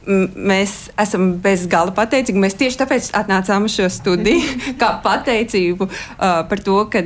mēs 0.08 0.76
esam 1.02 1.34
bez 1.44 1.66
gala 1.72 1.94
pateicīgi. 1.96 2.42
Mēs 2.42 2.58
tieši 2.60 2.82
tāpēc 2.84 3.10
atnācām 3.18 3.68
uz 3.68 3.78
šo 3.78 3.90
studiju, 3.92 4.56
kā 4.82 4.96
pateicību 5.06 5.90
uh, 5.90 6.42
par 6.50 6.64
to, 6.66 6.84
ka 6.92 7.04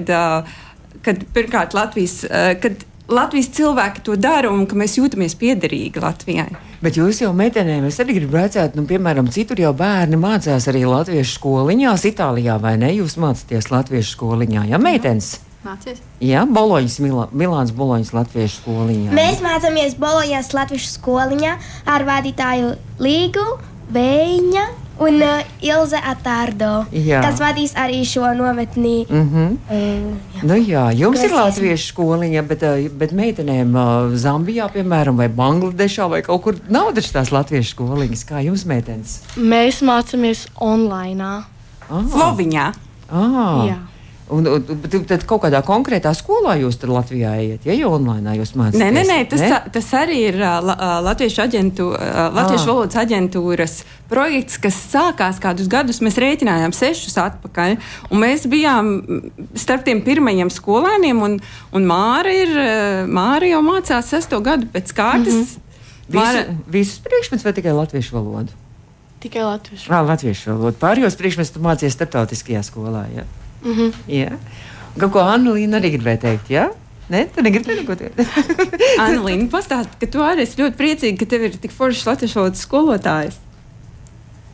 kad, 1.03 1.25
pirmkārt 1.36 1.75
Latvijas, 1.77 2.22
uh, 2.27 2.53
kad 2.60 2.86
Latvijas 3.10 3.50
cilvēki 3.58 4.03
to 4.06 4.15
dara 4.22 4.51
un 4.53 4.68
ka 4.70 4.77
mēs 4.77 5.00
jūtamies 5.00 5.34
piederīgi 5.39 6.01
Latvijai. 6.03 6.51
Bet 6.79 6.96
jūs 7.00 7.24
jau 7.24 7.32
meitenēm, 7.36 7.88
es 7.89 7.98
arī 8.00 8.20
gribu 8.20 8.38
redzēt, 8.38 8.77
nu, 8.77 8.86
piemēram, 8.88 9.27
citur 9.34 9.60
jau 9.60 9.74
bērni 9.75 10.20
mācās 10.20 10.70
arī 10.70 10.86
latviešu 10.88 11.39
skoliņās, 11.39 12.06
Itālijā 12.13 12.60
vai 12.62 12.77
ne? 12.79 12.94
Jūs 13.00 13.18
mācāties 13.20 13.72
latviešu 13.74 14.13
skoliņā, 14.13 14.70
ja 14.70 14.79
meitenes? 14.79 15.39
Mācies? 15.66 15.98
Jā, 16.24 16.46
Boloņas, 16.48 17.00
Milā, 17.04 17.25
Milāns 17.36 17.74
Boloņas 17.75 18.13
latviešu 18.16 18.62
skoliņā. 18.62 19.12
Mēs 19.12 19.42
mācāmies 19.44 19.98
Boloņas 20.00 20.54
Latvijas 20.56 20.94
skoliņā 20.96 21.56
ar 21.86 22.06
vadītāju 22.08 22.75
Līgu, 23.04 23.44
Vēņa 23.92 24.63
un 25.01 25.16
uh, 25.25 25.42
Ilze 25.66 25.98
Atārdo, 25.98 26.86
Jā. 26.94 27.20
kas 27.25 27.39
vadīs 27.42 27.72
arī 27.80 28.04
šo 28.06 28.30
nometni. 28.38 29.06
Mm 29.10 29.30
-hmm. 29.34 29.58
Uh, 29.68 30.44
Nu, 30.44 30.54
jā, 30.56 30.92
jums 30.96 31.20
ir 31.20 31.30
Grasies. 31.30 31.39
latviešu 31.39 31.88
skoliņa, 31.94 32.42
bet, 32.48 32.62
ā, 32.63 32.89
bet 32.89 33.12
meitenēm 33.12 33.72
ā, 33.75 34.16
Zambijā, 34.16 34.70
piemēram, 34.74 35.16
vai 35.18 35.28
Bangladešā, 35.28 36.10
vai 36.10 36.22
kaut 36.22 36.42
kur 36.44 36.56
nav 36.70 36.94
taču 36.94 37.12
tās 37.13 37.32
latviešu 37.32 37.70
skoliņas. 37.75 38.25
Kā 38.25 38.39
jums, 38.46 38.63
meitenes? 38.66 39.20
Mēs 39.36 39.82
mācāmies 39.82 40.48
online. 40.56 41.24
Ah, 41.24 41.44
Sloviņā. 41.89 42.72
ah. 43.12 43.66
Jā. 43.68 43.78
Un, 44.29 44.45
un, 44.45 44.81
tad 45.09 45.24
kaut 45.25 45.41
kādā 45.41 45.63
konkrētā 45.65 46.12
skolā 46.13 46.53
jūs 46.59 46.75
tur 46.77 46.91
Latvijā 46.93 47.31
ejat, 47.41 47.63
ja 47.65 47.74
jau 47.74 47.95
online 47.95 48.36
jūs 48.38 48.51
mācāties? 48.53 48.77
Nē, 48.77 48.89
nē, 48.93 49.03
nē 49.09 49.17
tas, 49.31 49.41
ne? 49.41 49.62
tas 49.74 49.88
arī 49.98 50.19
ir 50.27 50.38
uh, 50.38 50.59
la, 50.62 50.75
Latviešu, 51.07 51.41
aģentū, 51.48 51.88
uh, 51.95 52.19
Latviešu 52.36 52.67
Ah. 52.67 52.69
valodas 52.69 53.00
aģentūras 53.01 53.74
projekts, 54.12 54.59
kas 54.62 54.77
sākās 54.91 55.41
kādus 55.41 55.71
gadus. 55.71 56.01
Mēs 56.05 56.19
rēķinājām 56.21 56.75
sešus 56.77 57.17
atpakaļ. 57.25 57.79
un 58.12 58.21
Mēs 58.21 58.45
bijām 58.51 58.93
starp 59.57 59.88
tiem 59.89 60.03
pirmajiem 60.05 60.53
skolēniem, 60.53 61.25
un, 61.25 61.39
un 61.74 61.89
Māra, 61.89 62.29
ir, 62.29 62.53
uh, 62.53 63.09
Māra 63.09 63.50
jau 63.50 63.63
mācās 63.65 64.13
sesto 64.13 64.43
gadu 64.45 64.69
pēc 64.69 64.93
kārtas. 64.93 65.33
Mm 65.33 65.41
-hmm. 65.41 65.67
Visu, 66.09 66.45
visus 66.67 67.01
priekšmetus 67.05 67.45
vai 67.45 67.53
tikai 67.53 67.74
latviešu 67.74 68.15
valodu? 68.17 68.53
Tikai 69.19 69.43
latviešu. 69.43 69.91
Jā, 69.91 70.05
latviešu 70.05 70.53
valodu. 70.53 70.77
Pārējos 70.79 71.17
priekšmetus 71.17 71.51
tu 71.53 71.59
mācījies 71.59 71.98
starptautiskajā 71.98 72.63
skolā. 72.63 73.05
Ja? 73.15 73.25
Mm 73.63 73.74
-hmm. 73.74 73.94
Jā. 74.08 74.38
Kaut 75.00 75.12
ko 75.12 75.20
Anna-Līna 75.20 75.80
arī 75.80 75.92
gribēja 75.98 76.18
teikt, 76.18 76.50
jā? 76.50 76.70
Nē, 77.10 77.24
tu 77.34 77.42
negribi 77.42 77.80
neko 77.80 77.96
teikt. 77.98 78.20
Anelīna, 79.04 79.48
pastāsti, 79.50 79.98
ka 80.01 80.08
tu 80.13 80.22
arī 80.22 80.46
esi 80.46 80.62
ļoti 80.62 80.78
priecīga, 80.78 81.18
ka 81.18 81.25
tev 81.25 81.46
ir 81.48 81.56
tik 81.58 81.74
foršs 81.74 82.06
latviešu 82.06 82.39
valodas 82.39 82.66
skolotājs. 82.68 83.39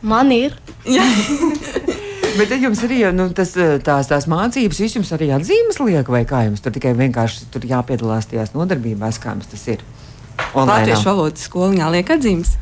Man 0.06 0.32
ir. 0.32 0.56
Bet 2.36 2.50
tad 2.52 2.60
jums 2.60 2.80
arī 2.84 3.00
nu, 3.16 3.28
tas, 3.36 3.52
tās, 3.84 4.08
tās 4.08 4.26
mācības, 4.28 4.80
viss 4.80 4.96
jums 4.96 5.12
arī 5.16 5.30
atzīmes 5.36 5.80
liek, 5.80 6.08
vai 6.12 6.24
kā 6.28 6.42
jums 6.46 6.64
tur 6.64 6.72
tikai 6.72 6.92
vienkārši 6.96 7.48
tur 7.52 7.64
jāpiedalās 7.68 8.28
tajās 8.28 8.52
nodarbībās, 8.56 9.20
kā 9.20 9.32
jums 9.36 9.48
tas 9.52 9.64
ir? 9.72 9.84
Online. 10.52 10.72
Latviešu 10.72 11.08
valodas 11.08 11.44
skoliņā 11.48 11.90
liek 11.92 12.12
atzīmes. 12.12 12.56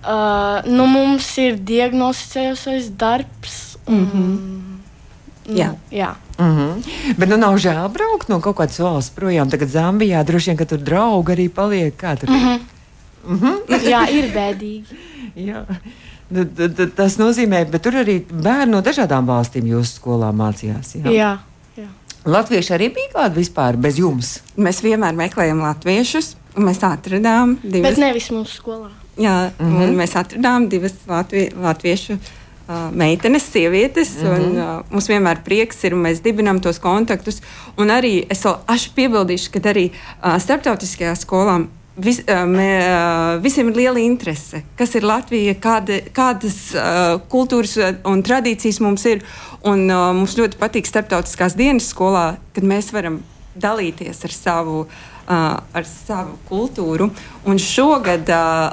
Uh, 0.00 0.62
nu, 0.70 0.86
mums 0.90 1.26
ir 1.42 1.58
diagnosticējusies 1.70 2.92
darbs. 2.98 3.58
Mm 3.86 4.06
-hmm. 4.06 4.69
Jā. 5.56 5.74
jā. 5.90 6.14
Mm 6.38 6.56
-hmm. 6.56 7.16
Bet 7.18 7.28
nu 7.28 7.36
nav 7.36 7.54
žēl 7.58 7.88
braukt 7.92 8.28
no 8.28 8.40
kaut 8.40 8.56
kādas 8.56 8.78
valsts 8.78 9.14
projām. 9.16 9.50
Tagad 9.50 9.68
Zambijā 9.68 10.24
droši 10.24 10.50
vien, 10.50 10.56
ka 10.56 10.64
tur 10.64 10.78
draugi 10.78 11.32
arī 11.32 11.48
paliek. 11.48 12.02
Kā 12.02 12.16
tur? 12.16 12.30
Mm 12.30 12.36
-hmm. 12.36 12.58
Mm 13.28 13.38
-hmm. 13.38 13.80
jā, 13.90 14.10
ir 14.10 14.24
bēdīgi. 14.34 14.84
Jā. 15.50 15.64
Nu, 16.30 16.44
t- 16.44 16.68
t- 16.68 16.86
Tas 16.86 17.18
nozīmē, 17.18 17.70
ka 17.70 17.78
tur 17.78 17.92
arī 17.92 18.20
bērni 18.30 18.70
no 18.72 18.80
dažādām 18.80 19.26
valstīm 19.26 19.66
jūsu 19.66 19.98
skolā 19.98 20.30
mācījās. 20.32 20.94
Jā. 20.94 21.10
Jā. 21.10 21.38
jā. 21.76 21.88
Latvieši 22.24 22.74
arī 22.74 22.94
bija 22.94 23.08
kādi 23.14 23.34
vispār 23.34 23.76
bez 23.76 23.98
jums. 23.98 24.40
Mēs 24.56 24.82
vienmēr 24.82 25.14
meklējam 25.18 25.60
latviešus, 25.60 26.36
un 26.56 26.64
mēs 26.64 26.82
atradām 26.86 27.58
divas. 27.62 27.90
Bet 27.90 27.98
nevis 27.98 28.30
mūsu 28.30 28.62
skolā. 28.62 28.90
Jā, 29.18 29.50
mm. 29.58 29.72
-hmm. 29.76 29.96
mēs 29.96 30.14
atradām 30.16 30.68
divas 30.68 30.92
latvi, 31.08 31.50
latviešu 31.62 32.18
meitenes, 32.92 33.46
sievietes. 33.52 34.14
Mm 34.16 34.26
-hmm. 34.26 34.38
un, 34.38 34.56
uh, 34.58 34.84
mums 34.90 35.08
vienmēr 35.08 35.42
prieks 35.44 35.84
ir, 35.84 35.94
un 35.94 36.04
mēs 36.06 36.22
dibinām 36.22 36.60
tos 36.60 36.78
kontaktus. 36.78 37.40
Un 37.76 37.88
arī 37.88 38.26
es 38.28 38.44
vēl 38.44 38.56
ašu 38.66 38.90
piebildīšu, 38.94 39.50
ka 39.52 39.60
arī 39.70 39.90
uh, 39.90 40.38
starptautiskajā 40.38 41.14
skolā. 41.14 41.66
Vis, 41.96 42.22
mē, 42.26 42.70
uh, 42.80 43.42
visiem 43.42 43.68
ir 43.68 43.76
liela 43.76 43.98
interese, 43.98 44.62
kas 44.76 44.94
ir 44.94 45.02
Latvija, 45.02 45.54
kāda, 45.54 46.00
kādas 46.12 46.74
uh, 46.74 47.20
kultūras 47.28 47.94
un 48.04 48.22
tradīcijas 48.22 48.80
mums 48.80 49.04
ir. 49.04 49.22
Un, 49.62 49.90
uh, 49.90 50.14
mums 50.14 50.38
ļoti 50.38 50.56
patīk 50.56 50.86
starptautiskās 50.86 51.56
dienas 51.56 51.90
skolā, 51.92 52.36
kad 52.54 52.64
mēs 52.64 52.92
varam 52.92 53.20
dalīties 53.54 54.24
ar 54.24 54.30
savu, 54.30 54.80
uh, 54.80 55.09
ar 55.30 55.86
savu 55.86 56.36
kultūru. 56.48 57.10
Un 57.46 57.58
šogad 57.62 58.28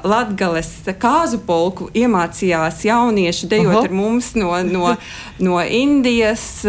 Latvijas 0.07 0.71
kāzu 0.99 1.41
polku 1.45 1.91
iemācījās 1.93 2.83
jaunieši 2.87 3.49
dejot 3.51 3.75
Aha. 3.75 3.85
ar 3.85 3.93
mums 3.93 4.33
no, 4.35 4.55
no, 4.65 4.95
no 5.39 5.61
Indijas. 5.61 6.65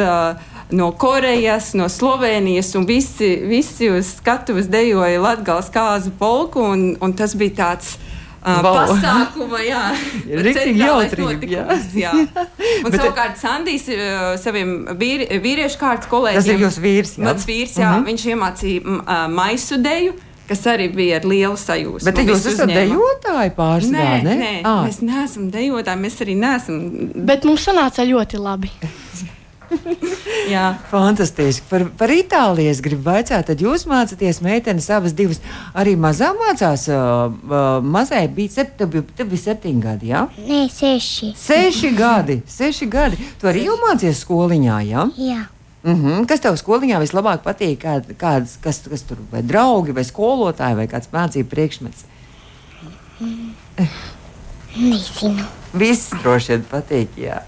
No 0.68 0.90
Korejas, 0.92 1.70
no 1.72 1.86
Slovenijas, 1.88 2.74
un 2.76 2.84
visi, 2.84 3.30
visi 3.48 3.88
uz 3.88 4.10
skatuves 4.18 4.66
dejoja 4.68 5.22
Latvijas 5.24 5.70
kāzu 5.72 6.12
polku. 6.18 6.60
Un, 6.60 6.90
un 7.00 7.14
tas 7.16 7.32
bija 7.40 7.54
tāds 7.62 7.94
uh, 7.94 8.07
Vau. 8.64 8.74
pasākuma, 8.78 9.58
jā, 9.66 9.82
centrālais 10.26 11.12
jautrība, 11.12 11.48
jā. 11.52 11.64
jā. 12.04 12.12
Un 12.84 12.90
Bet- 12.90 13.00
savukārt 13.00 13.36
Sandijs 13.40 13.88
uh, 13.92 14.36
saviem 14.40 14.72
vīri, 15.00 15.26
vīriešu 15.42 15.80
kārtas 15.80 16.08
kolēģiem. 16.10 16.40
Tas 16.40 16.48
ir 16.54 16.62
jūsu 16.64 16.84
vīrs, 16.84 17.12
jā? 17.18 17.24
Mans 17.28 17.46
vīrs, 17.48 17.76
jā, 17.80 17.90
Mhm. 17.98 18.06
viņš 18.12 18.26
iemācīja 18.32 18.80
uh, 18.98 19.26
maisu 19.32 19.78
deju, 19.84 20.14
kas 20.48 20.62
arī 20.72 20.86
bija 20.94 21.18
ar 21.20 21.26
lielu 21.28 21.56
sajūsmu. 21.60 22.06
Bet 22.08 22.22
jūs 22.24 22.46
esat 22.48 22.64
uzņēma. 22.70 22.86
dejotāji 22.88 23.50
pārsvarā, 23.58 24.06
Nē, 24.14 24.22
ne? 24.24 24.36
nē, 24.40 24.52
Ā. 24.64 24.76
mēs 24.86 25.02
neesam 25.04 25.50
dejotāji, 25.52 26.00
mēs 26.06 26.16
arī 26.24 26.36
neesam. 26.40 26.78
Bet 27.28 27.44
mums 27.44 27.66
sanāca 27.68 28.06
ļoti 28.08 28.40
labi. 28.40 28.70
Jā. 30.54 30.64
Fantastiski. 30.90 31.66
Par, 31.70 31.84
par 31.98 32.12
Itāliju 32.12 32.72
es 32.72 32.80
gribu 32.84 33.04
vaicāt, 33.10 33.46
tad 33.50 33.60
jūs 33.62 33.84
mācāties, 33.90 34.40
meitenes, 34.44 34.88
abas 34.94 35.16
divas. 35.16 35.42
Arī 35.76 35.96
mazā 36.00 36.30
mācās, 36.36 36.86
uh, 36.92 37.28
uh, 37.28 37.68
mazai 37.84 38.24
bija, 38.32 38.58
sep, 38.60 38.74
tev 38.80 38.96
tev 39.16 39.28
bija 39.28 39.48
septiņi 39.50 39.84
gadi, 39.84 40.10
jā? 40.14 40.24
Nē, 40.48 40.64
seši. 40.72 41.34
Seši 41.38 41.92
gadi, 41.98 42.40
seši 42.48 42.90
gadi. 42.90 43.20
Tu 43.40 43.50
arī 43.50 43.68
jau 43.68 43.78
mācies 43.84 44.24
skoliņā, 44.24 44.82
jā? 44.88 45.06
Jā, 45.18 45.44
Mm 45.82 45.94
-hmm. 45.94 46.26
Kas 46.26 46.40
tev 46.40 46.56
skoliņā 46.56 46.98
vislabāk 47.00 47.38
patīk? 47.44 47.78
Kād, 47.78 48.02
kāds, 48.18 48.56
kas, 48.60 48.82
kas 48.90 49.02
tur 49.02 49.16
vai 49.30 49.42
draugi, 49.42 49.92
vai 49.92 50.04
skolotāji, 50.04 50.76
vai 50.76 50.86
kāds 50.86 51.08
mācību 51.12 51.48
priekšmets? 51.48 52.04
nezinu. 54.76 55.44
Viss 55.72 56.10
droši 56.22 56.52
vien 56.52 56.64
patīk. 56.70 57.08
Jā. 57.16 57.42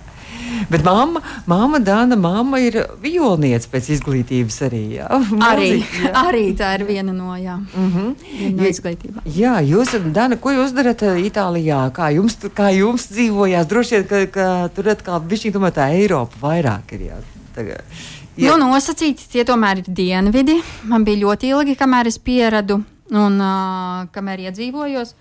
Bet 0.70 0.84
mamma, 0.84 1.22
mamma 1.50 1.80
Dāna, 1.82 2.16
mamma 2.18 2.60
ir 2.62 2.78
violniece 3.02 3.68
pēc 3.70 3.90
izglītības 3.96 4.60
arī. 4.68 4.82
Jā, 4.98 5.08
Arī, 5.50 5.70
jā. 5.80 6.12
arī 6.26 6.44
tā 6.58 6.74
ir 6.78 6.86
viena 6.88 7.12
no, 7.12 7.34
jā, 7.36 7.58
Mm 7.60 7.90
-hmm. 7.92 8.14
viena 8.38 8.62
no 8.62 8.68
izglītībām. 8.68 9.22
Jā, 9.24 9.54
jūs, 9.62 10.12
Dana, 10.12 10.36
ko 10.36 10.50
jūs 10.50 10.72
darat 10.74 11.02
uh, 11.02 11.18
Itālijā? 11.18 11.90
Kā 11.92 12.12
jums, 12.14 12.36
kā 12.54 12.70
jums 12.76 13.06
dzīvojās? 13.10 13.66
Droši 13.66 13.94
vien, 13.94 14.06
ka, 14.06 14.26
ka 14.26 14.68
tur 14.74 14.88
atkal 14.88 15.20
bija 15.20 15.40
šī 15.40 15.52
tā 15.70 15.90
Eiropa 15.92 16.36
vairāk. 16.40 16.92
Ir, 16.92 17.00
jā, 17.00 17.16
tagad. 17.54 17.82
Nu, 18.36 18.56
nosacīti 18.56 19.26
tie 19.32 19.44
tomēr 19.44 19.78
ir 19.78 19.84
dienvidi. 19.88 20.62
Man 20.84 21.04
bija 21.04 21.26
ļoti 21.26 21.50
ilgi, 21.50 21.76
kamēr 21.76 22.06
es 22.06 22.18
pieradu 22.18 22.82
un 23.10 23.40
uh, 23.40 24.06
kamēr 24.14 24.46
iedzīvojos. 24.48 25.14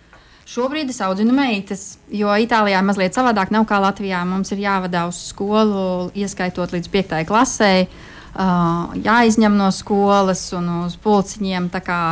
Šobrīd 0.50 0.90
es 0.90 0.98
audzinu 1.06 1.34
meitas, 1.38 2.00
jo 2.10 2.32
Itālijā 2.42 2.80
mazliet 2.82 3.14
savādāk 3.14 3.52
nav 3.54 3.68
kā 3.70 3.78
Latvijā. 3.84 4.24
Mums 4.26 4.50
ir 4.56 4.64
jāvadā 4.64 5.04
uz 5.06 5.20
skolu, 5.30 6.10
ieskaitot 6.18 6.74
līdz 6.74 6.90
5. 6.90 7.20
klasē. 7.30 7.74
Uh, 8.30 8.90
jāizņem 8.98 9.54
no 9.58 9.68
skolas 9.74 10.42
un 10.58 10.72
uz 10.88 10.96
pulciņiem. 11.04 11.68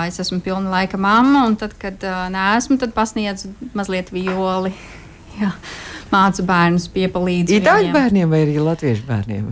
Es 0.05 0.21
esmu 0.21 0.37
pilna 0.45 0.69
laika 0.75 0.99
mamma, 1.01 1.47
un 1.49 1.57
tad, 1.57 1.73
kad 1.81 1.97
uh, 2.05 2.27
neesmu, 2.33 2.77
tad 2.77 2.93
pasniedzu 2.93 3.55
mazliet 3.77 4.13
violi. 4.13 4.75
Jā, 5.41 5.55
mācu 6.13 6.45
bērnus, 6.45 6.87
piepalīdzu. 6.93 7.57
Itāļu 7.57 7.89
bērniem 7.97 8.29
vai 8.29 8.45
arī 8.45 8.61
latviešu 8.61 9.09
bērniem? 9.09 9.49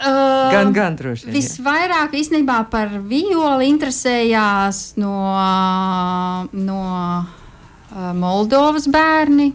Uh, 0.00 0.48
Gan, 0.48 0.72
gan 0.72 0.96
droši 0.96 1.28
vien. 1.28 1.36
Visvairāk 1.36 2.16
īstenībā 2.16 2.62
par 2.72 2.96
violi 3.04 3.68
interesējās 3.68 4.94
no, 4.96 5.12
no 6.56 6.82
Moldovas 7.94 8.88
bērni, 8.90 9.52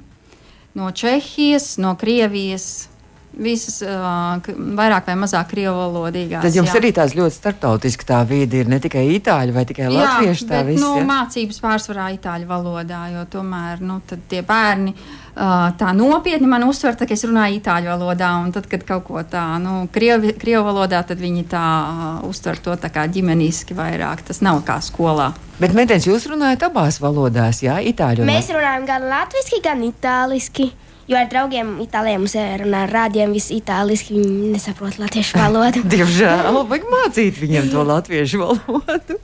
no 0.73 0.91
Čehijas, 0.91 1.78
no 1.78 1.95
Krievijas. 1.99 2.88
Visas 3.30 3.78
uh, 3.86 4.39
vairāk 4.76 5.06
vai 5.06 5.13
mazāk 5.22 5.52
krievu 5.52 5.76
valodīgās. 5.78 6.42
Tad 6.42 6.56
jums 6.58 6.72
jā. 6.72 6.80
arī 6.80 6.89
tās 6.98 7.13
ļoti 7.15 7.36
starptautiski 7.36 8.08
tā 8.10 8.24
vide 8.28 8.63
ir 8.63 8.72
ne 8.72 8.80
tikai 8.82 9.04
itāļu 9.20 9.54
vai 9.56 9.63
tikai 9.70 9.86
latviešu. 9.94 10.44
Jā, 10.44 10.50
tā 10.50 10.62
bet 10.63 10.72
viss, 10.72 10.82
nu, 10.82 10.96
jā? 10.98 11.06
mācības 11.08 11.62
pārsvarā 11.62 12.08
itāļu 12.18 12.50
valodā, 12.50 13.04
jo 13.13 13.24
tomēr 13.30 13.84
nu, 13.86 14.00
tad 14.10 14.26
tie 14.32 14.42
bērni 14.46 14.96
uh, 14.96 15.70
tā 15.78 15.94
nopietni 15.96 16.50
man 16.50 16.65
uztver, 16.68 16.98
tā, 16.98 17.06
ka 17.06 17.15
es 17.15 17.24
runāju 17.30 17.62
itāļu 17.62 17.94
valodā, 17.94 18.34
un 18.42 18.52
tad, 18.56 18.68
kad 18.72 18.84
kaut 18.89 19.06
ko 19.08 19.24
tā, 19.24 19.46
nu, 19.62 19.84
krievi, 19.94 20.34
krievu 20.42 20.65
valodā, 20.72 21.06
tad 21.08 21.22
viņi 21.22 21.46
tā 21.54 21.63
uh, 21.86 22.28
uztver 22.28 22.60
to 22.65 22.76
tā 22.82 22.92
kā 22.92 23.06
ģimeniski 23.13 23.78
vairāk. 23.78 24.26
Tas 24.28 24.42
nav 24.46 24.65
kā 24.68 24.82
skolā. 24.84 25.32
Bet, 25.62 25.78
meitenes, 25.78 26.10
jūs 26.10 26.28
runājat 26.32 26.65
abās 26.70 27.00
valodās, 27.04 27.63
jā, 27.63 27.78
itāļu 27.94 28.26
un 28.26 28.34
Mēs 28.34 28.52
runājam 28.52 28.89
gan 28.89 29.10
latviešu, 29.13 29.63
gan 29.63 29.86
itāliski. 29.86 30.72
Jo 31.10 31.17
ar 31.17 31.26
draugiem 31.32 31.72
Itālijā 31.82 32.19
mums 32.22 32.36
runā 32.38 32.84
ar 32.86 32.91
rādiem 32.93 33.32
visu 33.34 33.56
itāliski. 33.58 34.13
Viņi 34.13 34.52
nesaprot 34.54 35.00
latviešu 35.02 35.39
valodu. 35.39 35.82
Diemžēl 35.93 36.60
vajag 36.69 36.86
mācīt 36.93 37.39
viņiem 37.41 37.72
to 37.74 37.86
latviešu 37.89 38.43
valodu. 38.43 39.17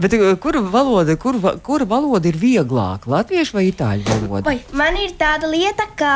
Bet 0.00 0.14
uh, 0.16 0.30
kura 0.40 0.62
valoda, 0.62 1.16
kura, 1.20 1.42
va- 1.42 1.56
kura 1.60 1.84
valoda 1.84 2.30
ir 2.30 2.38
vieglāka? 2.40 3.10
Latviešu 3.10 3.58
vai 3.58 3.66
itāļu 3.72 4.06
valoda? 4.06 4.46
Oi, 4.54 4.62
man 4.78 4.96
ir 5.02 5.12
tāda 5.18 5.50
lieta, 5.50 5.84
ka 5.98 6.12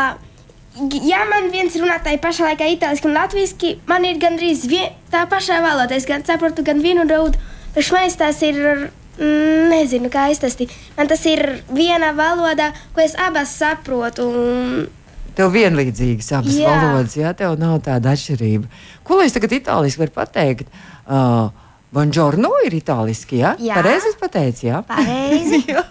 ja 1.05 1.25
man 1.29 1.51
viens 1.53 1.75
runā 1.77 1.99
tā 2.07 2.15
pašā 2.23 2.53
laikā 2.53 2.71
itāliski 2.79 3.11
un 3.11 3.19
latviešu, 3.19 3.75
man 3.91 4.07
ir 4.09 4.23
gandrīz 4.23 4.63
vien, 4.71 4.95
tā 5.13 5.27
pašā 5.29 5.59
valodā. 5.65 5.99
Es 5.99 6.07
gan 6.09 6.23
saprotu 6.25 6.65
gan 6.65 6.81
vienu 6.87 7.05
raudu, 7.11 7.41
šmais 7.77 8.15
tas 8.17 8.41
ir. 8.47 8.89
Mm, 9.19 9.71
Nezinu, 9.73 10.11
kā 10.13 10.29
iztasti. 10.33 10.69
Man 10.99 11.11
tas 11.11 11.25
ir 11.31 11.43
viena 11.75 12.13
valoda, 12.17 12.73
ko 12.95 13.03
es 13.05 13.17
abas 13.21 13.57
saprotu. 13.59 14.29
Un... 14.29 14.87
Tev 15.35 15.51
vienlīdzīgas 15.55 16.31
abas 16.39 16.55
Jā. 16.61 16.71
valodas, 16.71 17.17
jā, 17.19 17.35
tev 17.35 17.57
nav 17.59 17.81
tāda 17.87 18.15
atšķirība. 18.15 18.71
Ko 19.07 19.19
lai 19.19 19.27
es 19.27 19.35
tagad 19.35 19.57
itāliski 19.57 20.05
varu 20.05 20.15
pateikt? 20.15 20.71
Uh, 21.05 21.51
Buongiorno 21.95 22.51
ir 22.67 22.75
itāliski, 22.75 23.39
jā? 23.39 23.53
Jā. 23.63 23.77
Pareizi 23.79 24.11
es 24.11 24.17
pateicu, 24.19 24.67
jā? 24.67 24.81
Pareizi. 24.89 25.61
Jā. 25.71 25.85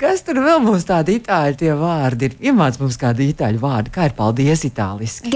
Kas 0.00 0.24
tur 0.26 0.40
vēl 0.42 0.58
mums 0.64 0.82
tādi 0.88 1.20
itāļu 1.20 1.60
tie 1.60 1.70
vārdi? 1.78 2.32
Iemāc 2.50 2.80
mums 2.82 2.98
kādu 2.98 3.22
itāļu 3.28 3.62
vārdu. 3.62 3.92
Kā 3.94 4.08
ir 4.10 4.16
paldies 4.18 4.66
itāliski? 4.66 5.30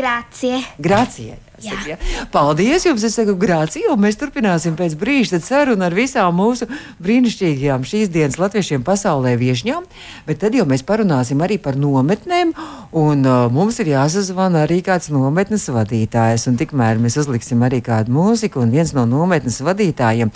Grazie. 0.82 1.38
Grācija. 1.64 1.96
Ja? 1.96 2.24
Paldies 2.32 2.86
jums, 2.86 3.04
es 3.06 3.16
saku, 3.16 3.34
grācija, 3.40 3.92
un 3.92 4.02
mēs 4.04 4.18
turpināsim 4.20 4.76
pēc 4.78 4.96
brīža 5.00 5.40
sarunu 5.44 5.86
ar 5.86 5.94
visām 5.96 6.36
mūsu 6.38 6.68
brīnišķīgajām 7.04 7.86
šīs 7.88 8.12
dienas 8.14 8.38
latviešiem 8.40 8.84
pasaulē 8.86 9.34
viešņām, 9.40 9.86
bet 10.28 10.42
tad 10.42 10.56
jau 10.56 10.66
mēs 10.68 10.84
parunāsim 10.86 11.42
arī 11.44 11.58
par 11.62 11.78
nometnēm, 11.80 12.54
un 12.92 13.24
uh, 13.24 13.46
mums 13.52 13.80
ir 13.82 13.94
jāsazvana 13.94 14.64
arī 14.68 14.80
kāds 14.84 15.10
nometnes 15.14 15.68
vadītājs, 15.72 16.48
un 16.50 16.58
tikmēr 16.60 17.00
mēs 17.02 17.18
uzliksim 17.22 17.64
arī 17.66 17.82
kādu 17.84 18.14
mūziku, 18.14 18.62
un 18.64 18.74
viens 18.74 18.94
no 18.96 19.06
nometnes 19.08 19.60
vadītājiem, 19.64 20.32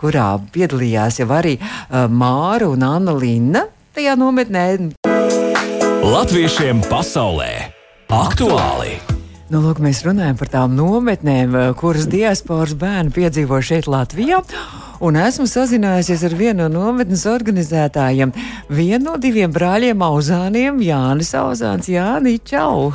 kurā 0.00 0.34
piedalījās 0.54 1.22
jau 1.22 1.30
arī 1.34 1.58
uh, 1.60 2.08
Māra 2.10 2.70
un 2.72 2.84
Anna 2.86 3.14
Linna 3.16 3.66
tajā 3.94 4.16
nometnē, 4.18 4.66
Latviešiem 6.02 6.82
pasaulē 6.90 7.70
aktuāli! 8.10 9.21
Nu, 9.52 9.58
lūk, 9.60 9.82
mēs 9.84 9.98
runājam 10.06 10.38
par 10.40 10.48
tām 10.48 10.72
nometnēm, 10.78 11.56
eh, 11.58 11.72
kuras 11.76 12.06
diasporas 12.08 12.72
bērni 12.72 13.12
piedzīvo 13.12 13.58
šeit, 13.60 13.84
Latvijā. 13.84 14.38
Un 15.04 15.18
esmu 15.20 15.44
sazinājusies 15.44 16.24
ar 16.24 16.36
vienu 16.38 16.70
no 16.70 16.86
nometnes 16.86 17.26
organizētājiem, 17.28 18.32
vienu 18.70 19.10
no 19.10 19.18
diviem 19.20 19.52
brāļiem, 19.52 20.00
Auzāniem, 20.08 20.80
Jānis 20.80 21.34
Auzāns. 21.36 21.90
Jāni, 21.92 22.38
čau! 22.40 22.94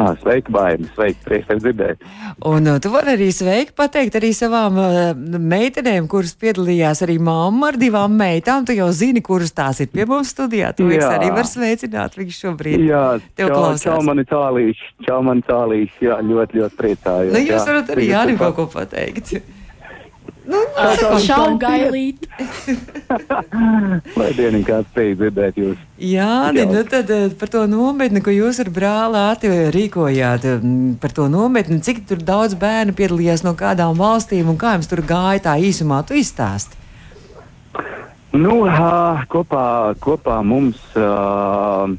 Ah, 0.00 0.14
sveiki, 0.16 0.52
baigi, 0.54 0.86
sveiki, 0.94 1.18
prieks 1.26 1.48
tevi 1.50 1.60
dzirdēt. 1.60 2.04
Un 2.48 2.68
uh, 2.70 2.78
tu 2.80 2.88
vari 2.94 3.12
arī 3.18 3.26
sveiki 3.36 3.74
pateikt 3.76 4.16
arī 4.16 4.30
savām 4.36 4.78
uh, 4.80 4.98
meitenēm, 5.52 6.06
kuras 6.08 6.32
piedalījās 6.40 7.04
arī 7.04 7.18
mamma 7.20 7.68
ar 7.68 7.78
divām 7.80 8.16
meitām. 8.16 8.64
Tu 8.64 8.78
jau 8.78 8.88
zini, 8.96 9.20
kuras 9.26 9.52
tās 9.52 9.82
ir 9.84 9.90
pie 9.92 10.08
mums 10.08 10.32
studijā. 10.32 10.72
Tu 10.78 10.88
viņus 10.88 11.04
arī 11.10 11.30
var 11.36 11.50
sveicināt. 11.50 12.16
Viņš 12.16 12.40
šobrīd 12.46 12.88
Jā, 12.88 13.04
tev 13.36 13.52
čau, 13.52 13.60
klausās. 13.60 13.86
čau 13.90 14.00
mani 14.08 14.24
tālīši, 14.30 14.90
čau 15.04 15.20
mani 15.26 15.44
tālīši, 15.50 16.04
jā, 16.08 16.20
ļoti, 16.32 16.62
ļoti 16.62 16.80
priecājos. 16.80 17.36
Nu, 17.36 17.44
jūs 17.44 17.72
varat 17.72 17.96
arī 17.96 18.10
Jānim 18.14 18.40
kaut 18.40 18.56
ko 18.56 18.70
pateikt. 18.72 19.36
Čau, 21.26 21.56
gailīt! 21.60 22.24
Lai 24.20 24.30
dienu 24.36 24.62
kāds 24.64 24.88
spēj 24.88 25.12
dzirdēt 25.18 25.58
jūs. 25.60 25.78
Jā, 26.00 26.48
Jā. 26.56 26.64
nu 26.70 26.82
tad 26.88 27.10
eh, 27.12 27.28
par 27.36 27.52
to 27.52 27.66
nometni, 27.68 28.22
ko 28.24 28.32
jūs 28.32 28.62
ar 28.64 28.70
brāli 28.72 29.20
Āti 29.20 29.50
rīkojāt, 29.74 30.46
mm, 30.56 30.96
par 31.02 31.14
to 31.16 31.28
nometni, 31.32 31.80
cik 31.84 32.06
tur 32.08 32.22
daudz 32.24 32.56
bērnu 32.60 32.96
piedalījās 32.96 33.44
no 33.44 33.52
kādām 33.58 33.98
valstīm 34.00 34.48
un 34.52 34.60
kā 34.60 34.76
jums 34.78 34.88
tur 34.90 35.04
gāja 35.04 35.44
tā 35.50 35.56
īsumā, 35.60 36.00
tu 36.08 36.16
izstāsti. 36.16 36.78
Nu, 38.30 38.62
ā, 38.70 39.26
kopā, 39.28 39.92
kopā 39.98 40.38
mums 40.46 40.78
uh, 40.94 41.90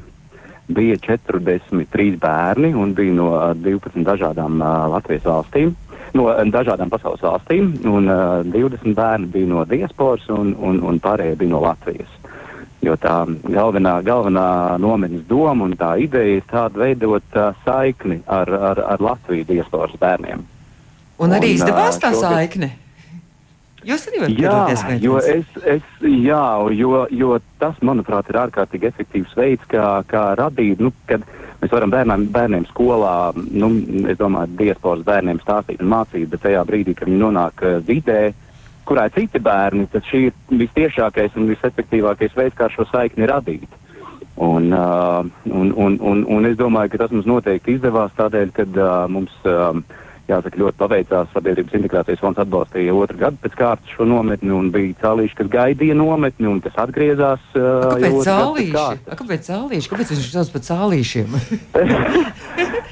bija 0.72 0.96
43 1.04 2.16
bērni 2.20 2.72
un 2.72 2.94
bija 2.96 3.14
no 3.14 3.34
ā, 3.36 3.50
12 3.52 4.00
dažādām 4.06 4.62
uh, 4.64 4.86
Latvijas 4.94 5.28
valstīm. 5.28 5.74
No 6.12 6.28
ā, 6.28 6.42
dažādām 6.52 6.90
pasaules 6.92 7.22
valstīm, 7.24 7.72
un 7.88 8.10
uh, 8.12 8.42
20 8.44 8.96
bērni 8.96 9.30
bija 9.32 9.48
no 9.48 9.64
diasporas, 9.68 10.26
un, 10.32 10.52
un, 10.60 10.82
un 10.84 11.00
pārējie 11.00 11.38
bija 11.40 11.54
no 11.54 11.62
Latvijas. 11.64 12.18
Jo 12.82 12.96
tā 12.98 13.14
galvenā, 13.46 14.00
galvenā 14.02 14.76
nometnes 14.82 15.22
doma 15.28 15.68
un 15.68 15.76
tā 15.78 15.94
ideja 16.02 16.40
ir 16.40 16.46
tāda 16.50 16.82
veidot 16.82 17.38
uh, 17.38 17.52
saikni 17.64 18.20
ar, 18.26 18.50
ar, 18.72 18.82
ar 18.96 19.04
Latvijas 19.04 19.48
diasporas 19.48 19.96
bērniem. 20.02 20.44
Un 21.22 21.36
arī 21.36 21.54
izdevās 21.56 22.00
tā 22.02 22.10
saikne. 22.18 22.72
Jūs 23.86 24.06
arī 24.08 24.20
varat 24.22 24.36
piedalīties 24.38 24.82
jo 25.02 25.16
meitenes? 25.18 25.54
es, 25.56 25.64
es, 25.74 26.08
jā, 26.22 26.42
jo, 26.78 26.90
jo 27.10 27.38
tas, 27.58 27.78
manuprāt, 27.82 28.30
ir 28.30 28.38
ārkārtīgi 28.44 28.88
efektīvs 28.92 29.34
veids, 29.38 29.66
kā, 29.70 29.86
kā 30.10 30.22
radīt, 30.38 30.82
nu, 30.82 30.92
kad 31.10 31.24
mēs 31.62 31.74
varam 31.74 31.90
bērniem, 31.94 32.28
bērniem 32.34 32.68
skolā, 32.70 33.16
nu, 33.34 33.72
es 34.10 34.20
domāju, 34.20 34.54
diasporas 34.60 35.04
bērniem 35.06 35.42
stāstīt 35.42 35.82
un 35.82 35.90
mācīt, 35.94 36.28
bet 36.30 36.44
tajā 36.46 36.62
brīdī, 36.68 36.94
kad 36.98 37.10
viņi 37.10 37.22
nonāk 37.24 37.66
uh, 37.66 37.78
vidē, 37.86 38.20
kurā 38.86 39.08
ir 39.08 39.16
citi 39.16 39.42
bērni, 39.42 39.88
tad 39.92 40.06
šī 40.10 40.24
ir 40.28 40.58
vistiešākais 40.62 41.38
un 41.38 41.50
visefektīvākais 41.50 42.36
veids, 42.38 42.58
kā 42.58 42.70
šo 42.70 42.86
saikni 42.90 43.30
radīt. 43.30 43.78
Un, 44.42 44.70
uh, 44.72 45.20
un, 45.50 45.74
un, 45.76 45.98
un, 46.00 46.22
un 46.24 46.46
es 46.48 46.56
domāju, 46.58 46.94
ka 46.94 47.04
tas 47.04 47.12
mums 47.14 47.28
noteikti 47.28 47.76
izdevās 47.76 48.14
tādēļ, 48.16 48.54
ka 48.56 48.66
uh, 48.70 48.86
mums, 49.12 49.34
uh, 49.46 49.76
jāsaka, 50.32 50.60
ļoti 50.62 50.78
paveicās. 50.80 51.30
Sabiedrības 51.34 51.76
integrācijas 51.78 52.22
fonds 52.22 52.42
atbalstīja 52.42 52.96
otru 52.96 53.20
gadu 53.20 53.40
pēc 53.44 53.56
kārtas 53.58 53.94
šo 53.96 54.06
nometni, 54.08 54.52
un 54.56 54.70
bija 54.74 54.98
cēlīši, 55.04 55.38
kas 55.40 55.52
gaidīja 55.52 55.96
nometni, 55.98 56.48
un 56.50 56.60
kas 56.64 56.76
atgriezās. 56.84 57.44
Uh, 57.54 57.94
jau 58.02 58.24
Kāpēc. 58.26 59.06
A, 59.06 59.18
Kāpēc 59.22 59.48
cālīši? 59.50 59.92
Kāpēc 59.92 60.14
viņš 60.14 60.30
sauc 60.36 60.54
par 60.56 60.66
cālīšiem? 60.70 61.38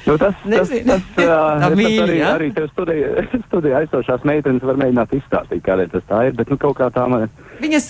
Nu, 0.01 0.15
tas, 0.17 0.33
tas, 0.41 0.69
tas, 0.71 1.03
uh, 1.21 1.21
Tā 1.21 1.59
tas 1.61 1.75
mīļi, 1.77 1.99
arī, 2.01 2.15
ja? 2.17 2.31
arī 2.33 2.47
tev 2.55 2.65
studijā, 2.71 3.21
studijā 3.47 3.83
aizstošās 3.83 4.23
meitenes 4.25 4.63
var 4.65 4.79
mēģināt 4.81 5.13
izstāstīt, 5.13 5.61
kādēļ 5.67 5.91
tas 5.93 6.07
tā 6.09 6.23
ir, 6.27 6.33
bet 6.39 6.49
nu, 6.49 6.57
kaut 6.61 6.73
kā 6.79 6.87
tā 6.93 7.05
man. 7.11 7.27
Viņas 7.61 7.85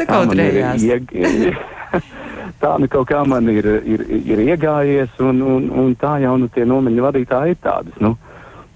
ieg- 0.92 1.62
Tā 2.62 2.76
nu 2.78 2.86
kaut 2.92 3.08
kā 3.10 3.24
man 3.26 3.48
ir, 3.50 3.66
ir, 3.90 4.04
ir 4.06 4.42
iegājies, 4.44 5.16
un, 5.24 5.40
un, 5.42 5.64
un 5.82 5.96
tā 5.98 6.18
jau 6.22 6.36
nu, 6.38 6.50
tie 6.54 6.66
nomeņu 6.68 7.08
vadītāji 7.08 7.56
ir 7.56 7.60
tādas. 7.64 7.96
Nu, 8.04 8.14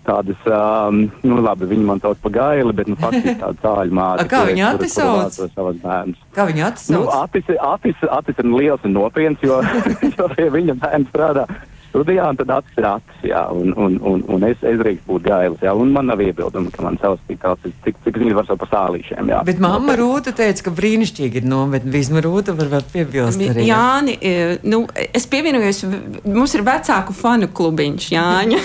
Tādas, 0.06 0.38
um, 0.46 1.00
nu 1.26 1.40
labi, 1.42 1.66
viņi 1.72 1.86
man 1.88 2.00
sauc 2.04 2.20
par 2.22 2.32
gaili, 2.36 2.74
bet, 2.78 2.88
nu, 2.92 2.96
faktiski 3.02 3.34
tāda 3.42 3.58
cāļu 3.64 3.96
māte. 3.98 4.28
Kā 4.30 4.44
kura- 4.44 4.52
viņa 4.52 4.66
kura- 4.66 4.74
ati 4.76 4.78
kura 4.84 4.94
sauc? 4.96 5.22
vāco 5.24 5.48
savas 5.56 5.80
bērnus. 5.82 6.20
Kā 6.36 6.46
viņa 6.52 6.62
Nu, 6.62 6.68
atsauc? 6.68 7.16
Atis, 7.24 7.50
atis, 7.74 8.04
atis 8.20 8.44
ir 8.44 8.52
liels 8.54 8.86
un 8.86 8.94
nopietns, 9.00 9.42
jo, 9.42 9.58
jo 10.20 10.28
pie 10.36 10.50
viņa 10.54 10.76
bērns 10.84 11.10
strādā 11.10 11.48
studijā, 11.96 12.28
un 12.30 12.40
tad 12.40 12.52
atis 12.58 12.80
ir 12.80 12.88
atis, 12.90 13.22
jā, 13.32 13.42
un, 13.56 13.72
un, 13.80 13.98
un, 14.04 14.24
un 14.36 14.46
es, 14.50 14.60
es 14.68 14.78
drīkst 14.82 15.08
būt 15.08 15.26
gailis, 15.30 15.64
jā, 15.64 15.74
un 15.74 15.94
man 15.96 16.10
nav 16.12 16.22
iebildumi, 16.24 16.74
ka 16.76 16.84
man 16.84 17.00
savs 17.02 17.24
tik 17.30 17.40
tāds, 17.44 17.64
cik, 17.86 18.02
cik 18.04 18.20
viņi 18.22 18.36
var 18.36 18.50
saukt 18.50 18.66
par 18.66 18.72
sālīšiem, 18.74 19.32
jā. 19.32 19.42
Bet 19.48 19.62
mamma 19.64 19.96
Rūta 20.00 20.36
teica, 20.36 20.68
ka 20.68 20.76
brīnišķīgi 20.76 21.42
ir 21.42 21.48
nometne. 21.50 21.94
Vismaz 21.96 22.26
Rūta 22.26 22.56
var 22.58 22.72
vēl 22.76 22.86
piebilst 22.92 23.42
arī. 23.48 23.68
Jāni, 23.70 24.18
e, 24.20 24.36
nu, 24.68 24.84
es 25.16 25.28
pievienojos, 25.32 25.84
mums 26.28 26.58
ir 26.58 26.66
vecāku 26.68 27.16
fanu 27.16 27.50
klubiņš, 27.56 28.10
Jāņa. 28.16 28.62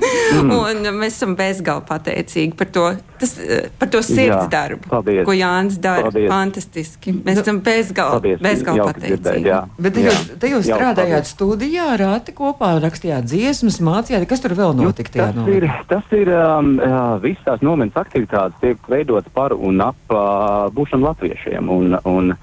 un 0.60 0.92
mēs 1.00 1.16
esam 1.16 1.36
bezgalīgi 1.38 1.62
pateicīgi 1.88 2.56
par 2.58 2.68
to, 2.74 2.88
tas, 3.24 3.34
e, 3.40 3.58
par 3.80 3.90
to 3.90 4.02
sirds 4.04 4.36
Jā, 4.36 4.44
darbu, 4.52 4.86
paldies. 4.92 5.24
ko 5.26 5.34
Jānis 5.34 5.80
dara. 5.82 6.06
Paldies. 6.06 6.28
Fantastiski. 6.30 7.16
Mēs 7.24 7.40
esam 7.42 7.58
bezgalīgi 7.64 8.14
Paldies, 8.14 8.42
bezgal 8.44 8.80
jauki 8.82 9.00
dzirdēt, 9.00 9.24
pateicīgi. 9.24 9.82
Bet 9.88 9.96
te 9.98 10.04
jūs, 10.06 10.24
te 10.44 10.52
jūs 10.52 10.68
strādājāt 10.68 11.24
paldies. 11.24 11.34
studijā, 11.34 11.88
rāti 12.00 12.34
kopā, 12.36 12.74
rakstījāt 12.84 13.26
dziesmas, 13.32 13.80
mācījāt, 13.84 14.28
kas 14.30 14.44
tur 14.44 14.54
vēl 14.58 14.76
notika 14.78 15.10
tajā 15.16 15.30
Nu, 15.34 15.44
Tas 15.44 15.54
ir, 15.56 15.64
nometnē? 15.64 15.86
tas 15.88 16.12
ir 16.20 16.28
um, 16.36 16.74
uh, 16.78 17.16
visas 17.24 17.44
tās 17.46 17.62
nometnes 17.64 17.96
aktivitātes 17.96 18.60
tiek 18.60 18.78
veidotas 18.92 19.32
par 19.34 19.54
un 19.56 19.80
ap 19.80 19.96
uh, 20.12 20.68
būšanu 20.76 21.08
latviešiem. 21.08 21.70
Un, 21.72 21.96
un, 22.04 22.34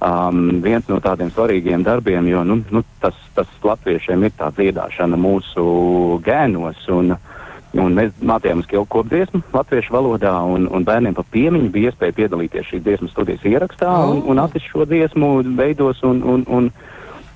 um, 0.00 0.42
viens 0.62 0.86
no 0.90 1.00
tādiem 1.00 1.30
svarīgiem 1.32 1.82
darbiem, 1.86 2.28
jo 2.28 2.44
nu, 2.44 2.60
nu, 2.70 2.82
tas, 3.00 3.16
tas 3.34 3.48
latviešiem 3.64 4.28
ir 4.28 4.34
tā 4.38 4.50
dziedāšana 4.56 5.16
mūsu 5.16 6.20
gēnos. 6.26 6.84
Un, 6.92 7.16
Un 7.74 7.92
mēs 7.98 8.12
mācījāmies 8.22 8.68
kaut 8.70 8.88
ko 8.88 9.02
dziesmu 9.04 9.42
latviešu 9.52 9.92
valodā, 9.92 10.32
un, 10.48 10.68
un 10.72 10.84
bērniem 10.86 11.14
pa 11.18 11.24
piemiņu 11.34 11.70
bija 11.74 11.90
iespēja 11.90 12.14
piedalīties 12.16 12.70
šīs 12.70 12.84
dziesmas 12.86 13.10
studijas 13.12 13.42
ierakstā, 13.44 13.90
Oh. 13.90 14.10
un, 14.14 14.22
un 14.32 14.38
atrast 14.38 14.66
šo 14.70 14.86
dziesmu 14.88 15.42
veidos 15.58 16.02
un, 16.02 16.22
un, 16.22 16.44
un, 16.48 16.70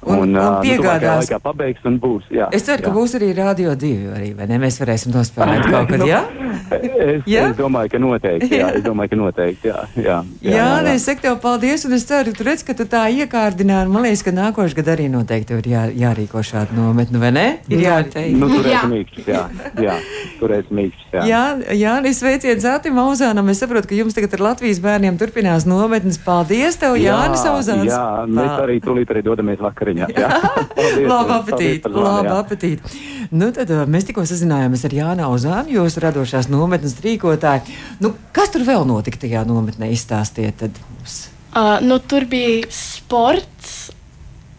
Un- 0.01 0.17
un 0.17 0.31
ā, 0.33 0.45
nu, 0.49 0.63
piegādās. 0.65 1.27
laikā 1.29 1.39
pabeigs 1.45 1.83
un 1.85 1.99
būs. 2.01 2.25
Jā, 2.33 2.47
Es 2.57 2.63
ceru, 2.65 2.81
ka 2.87 2.89
jā. 2.89 2.95
būs 2.97 3.13
arī 3.19 3.27
Rādio 3.37 3.75
2, 3.77 3.91
arī? 4.17 4.31
Mēs 4.57 4.79
varēsim 4.81 5.13
nospēlēt 5.13 5.67
kaut 5.75 5.91
kad, 5.93 6.01
jā? 6.09 6.23
Es, 6.71 7.23
Jā? 7.29 7.47
es 7.51 7.57
domāju, 7.59 7.93
ka 7.95 8.01
noteikti. 8.03 8.51
Jā, 8.61 8.71
es 8.79 8.85
domāju, 8.85 9.13
ka 9.13 9.19
noteikti. 9.21 9.71
Jā, 9.71 9.85
jā, 9.97 10.19
Jā, 10.43 10.55
jā, 10.55 10.67
jā. 10.85 10.95
es 10.95 11.07
saku 11.09 11.25
tev 11.25 11.39
paldies, 11.43 11.85
un 11.89 11.97
es 11.97 12.05
ceru, 12.09 12.35
tu 12.37 12.47
redz, 12.47 12.65
ka 12.67 12.75
tu 12.79 12.87
tā 12.91 13.05
iekārdināji. 13.23 13.91
Man 13.91 14.07
liekas, 14.07 14.25
ka 14.27 14.35
nākošais 14.35 14.77
gads 14.79 14.93
arī 14.95 15.09
noteikti 15.13 15.59
ir 15.59 15.71
jā, 15.73 15.85
jārīko 16.05 16.43
šādu 16.47 16.77
nometni, 16.79 17.21
vai 17.23 17.33
ne? 17.37 17.47
Ir 17.71 17.85
Noteikti. 17.91 18.37
Nu, 18.41 18.49
Jā. 18.51 18.81
turēsim 18.83 18.93
mīkšķus, 18.95 19.29
jā. 19.31 19.43
jā. 19.85 19.97
Turēsim 20.41 20.79
mīkšķus, 20.81 21.13
jā. 21.15 21.25
Jā, 21.31 21.43
jā 21.77 21.95
es 22.11 22.21
sveicienu 22.23 22.65
Zātim 22.65 22.97
Mauzānam. 22.99 23.51
Es 23.53 23.61
saprotu, 23.63 23.91
ka 23.91 23.99
jums 23.99 24.17
tagad 24.17 24.35
ar 24.39 24.45
Latvijas 24.51 24.81
bērniem 24.85 25.19
turpinās 25.21 25.67
nometnes. 25.69 26.19
Paldies 26.25 26.79
tev, 26.81 26.97
Jānis 27.01 27.45
Auzāns. 27.51 27.91
Jā, 27.91 28.03
mēs 28.31 28.53
arī 28.65 28.79
tūlīt 28.85 29.13
arī 29.15 29.25
dodamies 29.27 29.61
vakariņā. 29.63 30.11
Jā. 30.17 30.31
Paldies, 30.77 31.09
Labu 31.11 31.37
apetīti! 31.39 31.95
Labu 31.95 32.35
apetīti! 32.39 33.03
Nu, 33.31 33.51
tad 33.55 33.71
uh, 33.71 33.85
mēs 33.87 34.09
tikko 34.09 34.25
sazinājāmies 34.27 34.83
ar 34.89 34.95
Jānu 34.97 35.27
Auzānu, 35.29 35.71
jūsu 35.77 36.03
radošās 36.41 36.51
nometnes 36.51 36.97
rīkotāju. 37.03 37.77
Nu, 38.01 38.15
kas 38.33 38.51
tur 38.51 38.65
vēl 38.65 38.87
notika 38.87 39.19
tajā 39.21 39.45
nometnē? 39.47 39.91
Izstāstiet 39.93 40.59
tad 40.59 40.73
mums. 40.89 41.31
Uh, 41.55 41.81
nu, 41.83 41.99
tur 41.99 42.25
bija 42.25 42.67
sports, 42.71 43.91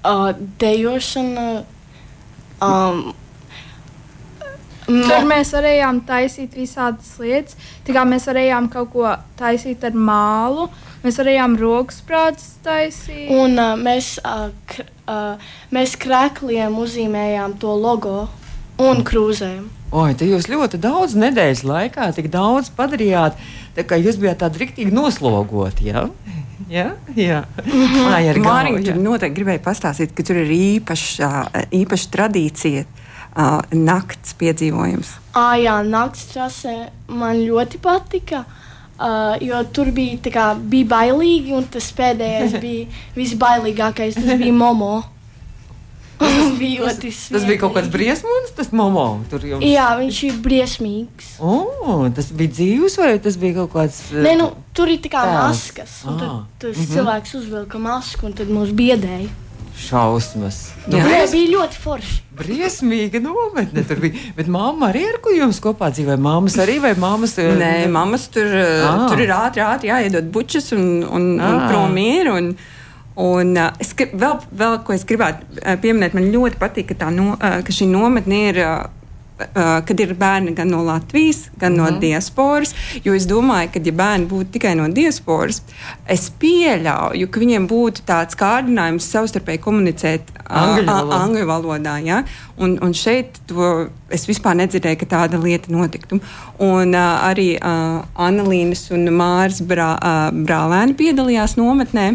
uh, 0.04 0.34
dejošana. 0.60 1.64
Um, 2.62 3.14
Tur 4.92 5.24
mēs 5.24 5.54
varējām 5.54 6.02
taisīt 6.04 6.56
visādas 6.58 7.14
lietas. 7.22 7.56
Tā 7.86 7.94
kā 7.96 8.02
mēs 8.04 8.26
varējām 8.28 8.68
kaut 8.74 8.90
ko 8.92 9.06
taisīt 9.40 9.86
ar 9.88 9.94
mālu, 9.96 10.66
mēs 11.06 11.20
varējām 11.22 11.56
rokas 11.62 12.02
taisīt. 12.64 13.30
un 13.32 13.56
uh, 13.56 13.78
mēs, 13.80 14.20
uh, 14.26 14.52
uh, 15.08 15.40
mēs 15.72 15.96
krākliem 15.96 16.76
uzzīmējām 16.76 17.56
to 17.62 17.72
logo 17.72 18.28
un 18.90 19.06
krūzēm. 19.08 19.64
Oi, 19.92 20.14
te 20.16 20.28
jūs 20.30 20.48
ļoti 20.48 20.80
daudz 20.82 21.18
nedēļas 21.20 21.66
laikā, 21.68 22.12
tik 22.16 22.30
daudz 22.32 22.72
padarījāt. 22.78 23.40
Tā 23.76 23.84
kā 23.88 24.00
jūs 24.00 24.20
bijāt 24.22 24.40
tādi 24.44 24.64
rīktīgi 24.64 24.94
noslogoti, 24.96 25.90
jā? 25.92 26.06
Jā, 26.72 26.94
jā. 27.18 27.42
Ai, 28.08 28.30
ar 28.32 28.38
galvu, 28.38 28.46
Māriņa 28.46 28.80
jā. 28.80 28.86
tur 28.88 29.00
noteikti 29.04 29.36
gribēja 29.42 29.62
pastāstīt, 29.66 30.14
ka 30.16 30.24
tur 30.24 30.40
ir 30.40 30.52
īpaša, 30.56 31.30
īpaša 31.76 32.12
tradīcija, 32.14 32.86
uh, 32.86 33.58
nakts 33.76 34.36
piedzīvojums. 34.40 35.14
Ah, 35.36 35.58
jā, 35.60 35.76
naktas 35.88 36.30
trasē 36.32 36.76
man 37.12 37.44
ļoti 37.44 37.82
patika. 37.84 38.46
Uh, 39.02 39.34
jo 39.42 39.58
tur 39.74 39.90
bija, 39.96 40.20
tā 40.22 40.32
kā, 40.32 40.44
bija 40.56 40.86
bailīgi, 40.92 41.56
un 41.58 41.66
tas 41.74 41.88
pēdējais 41.98 42.60
bija 42.64 42.86
visbailīgākais. 43.18 44.20
Tas 44.20 44.40
bija 44.40 44.56
Momo. 44.56 45.02
Tas 46.22 46.52
bija 46.60 46.86
ļoti 46.86 47.12
Tas 47.34 47.46
bija 47.50 47.60
kaut 47.64 47.74
kāds 47.76 47.88
smieklīgi. 47.90 47.94
briesmonis, 47.98 48.52
tas 48.56 48.72
momo. 48.78 49.06
Tur 49.32 49.40
jums. 49.50 49.66
Jā, 49.66 49.88
viņš 50.00 50.20
ir 50.30 50.40
briesmīgs. 50.46 51.32
O, 51.42 52.10
tas 52.16 52.32
bija 52.32 52.54
dzīves, 52.58 52.98
vai 53.02 53.14
tas 53.20 53.38
bija 53.42 53.60
kaut 53.62 53.74
kāds. 53.76 54.02
uh, 54.14 54.22
Nē, 54.26 54.36
nu, 54.40 54.52
tur 54.78 54.88
ir 54.94 55.00
tā 55.04 55.10
kā 55.14 55.24
Tēls. 55.26 55.40
maskas. 55.42 55.96
un 56.06 56.20
Tad 56.20 56.28
Ah, 56.30 56.42
tas 56.62 56.78
mhm. 56.78 56.92
cilvēks 56.96 57.36
uzvilka 57.42 57.80
masku 57.82 58.26
un 58.30 58.34
tad 58.38 58.48
mūs 58.54 58.72
biedēja. 58.78 59.30
Šausmas. 59.82 60.58
Nu, 60.86 60.98
Jā, 61.00 61.04
bries, 61.08 61.32
bija 61.34 61.48
ļoti 61.56 61.80
forši. 61.82 62.18
briesmīga 62.38 63.22
nometne 63.24 63.82
tur 63.88 63.98
bija. 64.04 64.14
Bet 64.38 64.48
mamma 64.52 64.92
arī 64.92 65.06
ar 65.10 65.18
ko 65.24 65.32
jums 65.34 65.60
kopā 65.64 65.90
dzīvoja? 65.96 66.20
Māmas 66.22 66.58
arī 66.62 66.76
vai 66.84 66.92
māmas? 67.00 67.34
uh, 67.42 67.56
Nē, 67.58 67.88
mammas 67.90 68.28
tur, 68.34 68.46
Ah. 68.46 68.92
ah. 68.92 69.08
tur 69.10 69.20
ir 69.24 69.32
ātri, 69.34 69.64
ātri 69.66 69.90
jāiedod 69.90 70.30
bučas 70.32 70.72
un, 70.78 71.04
un, 71.04 71.40
ah. 71.40 71.50
un 71.50 71.60
Ah. 71.62 71.68
prom 71.72 71.98
ir. 71.98 72.30
Un, 72.30 72.52
Un, 73.20 73.56
uh, 73.60 73.74
es 73.82 73.92
vēl, 73.98 74.40
vēl 74.56 74.80
ko 74.88 74.96
es 74.96 75.04
gribētu 75.08 75.60
uh, 75.60 75.76
pieminēt, 75.82 76.16
man 76.16 76.32
ļoti 76.32 76.60
patīk, 76.62 76.94
ka, 76.96 77.12
no, 77.12 77.36
uh, 77.36 77.60
ka 77.66 77.76
šī 77.76 77.90
nometne 77.92 78.42
ir. 78.52 78.66
Uh, 78.66 78.98
uh, 79.42 79.80
kad 79.86 80.00
ir 80.00 80.14
bērni 80.18 80.54
gan 80.56 80.70
no 80.72 80.82
Latvijas, 80.86 81.46
gan 81.60 81.76
no 81.78 81.88
mm. 81.90 82.00
diasporas. 82.02 82.74
Jo 83.06 83.16
es 83.18 83.28
domāju, 83.30 83.72
ka, 83.74 83.82
ja 83.84 83.94
bērni 83.96 84.28
būtu 84.30 84.56
tikai 84.58 84.74
no 84.80 84.88
diasporas, 84.92 85.62
es 86.10 86.30
pieļauju, 86.42 87.30
ka 87.32 87.44
viņiem 87.44 87.68
būtu 87.72 88.06
tāds 88.08 88.38
kārdinājums 88.40 89.08
savstarpēji 89.14 89.64
komunicēt 89.64 90.34
uh, 90.36 90.44
Angļu 90.62 90.86
valodā. 90.90 91.22
angļu 91.26 91.48
valodā. 91.50 91.96
Ja? 92.06 92.22
Un, 92.62 92.78
un 92.84 92.96
šeit 92.98 93.42
to 93.50 93.88
es 94.12 94.28
vispār 94.30 94.58
nedzirdēju, 94.60 95.02
ka 95.02 95.10
tāda 95.16 95.40
lieta 95.42 95.72
notiktu. 95.74 96.22
Un 96.62 96.94
uh, 96.96 97.26
arī 97.30 97.54
uh, 97.58 98.04
Annelīnas 98.28 98.90
un 98.96 99.10
Māras 99.16 99.64
brā, 99.66 99.96
uh, 99.98 100.30
brālēni 100.36 100.98
piedalījās 101.00 101.58
nometnē. 101.60 102.12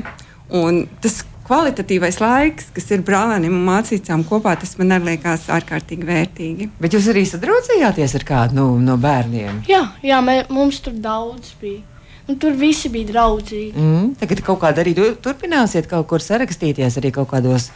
Un 0.51 0.85
tas 1.03 1.25
kvalitatīvais 1.47 2.19
laiks, 2.21 2.71
kas 2.75 2.89
ir 2.95 3.03
brālēniem 3.07 3.55
un 3.55 3.67
mācītājiem 3.69 4.25
kopā, 4.27 4.57
tas 4.59 4.77
man 4.79 4.95
arī 4.97 5.13
liekas 5.13 5.47
ārkārtīgi 5.55 6.07
vērtīgi. 6.07 6.69
Bet 6.83 6.95
jūs 6.97 7.07
arī 7.13 7.23
sadraudzējāties 7.27 8.15
ar 8.19 8.25
kādu 8.27 8.59
nu, 8.59 8.65
no 8.83 8.97
bērniem? 8.99 9.63
Jā, 9.71 9.83
jā 10.03 10.19
mē, 10.23 10.41
mums 10.51 10.81
tur 10.83 10.93
daudz 10.93 11.53
bija. 11.61 11.83
Nu, 12.27 12.35
tur 12.43 12.57
visi 12.59 12.91
bija 12.91 13.13
draudzīgi. 13.13 13.79
Mm, 13.79 14.09
tagad 14.19 14.41
kaut 14.43 14.59
kādā 14.65 14.83
arī 14.83 14.97
tu- 14.99 15.15
turpināsiet 15.23 15.87
kaut 15.87 16.09
kur 16.11 16.19
sarakstīties, 16.19 16.99
arī 16.99 17.13
kaut 17.15 17.31
kādos 17.31 17.71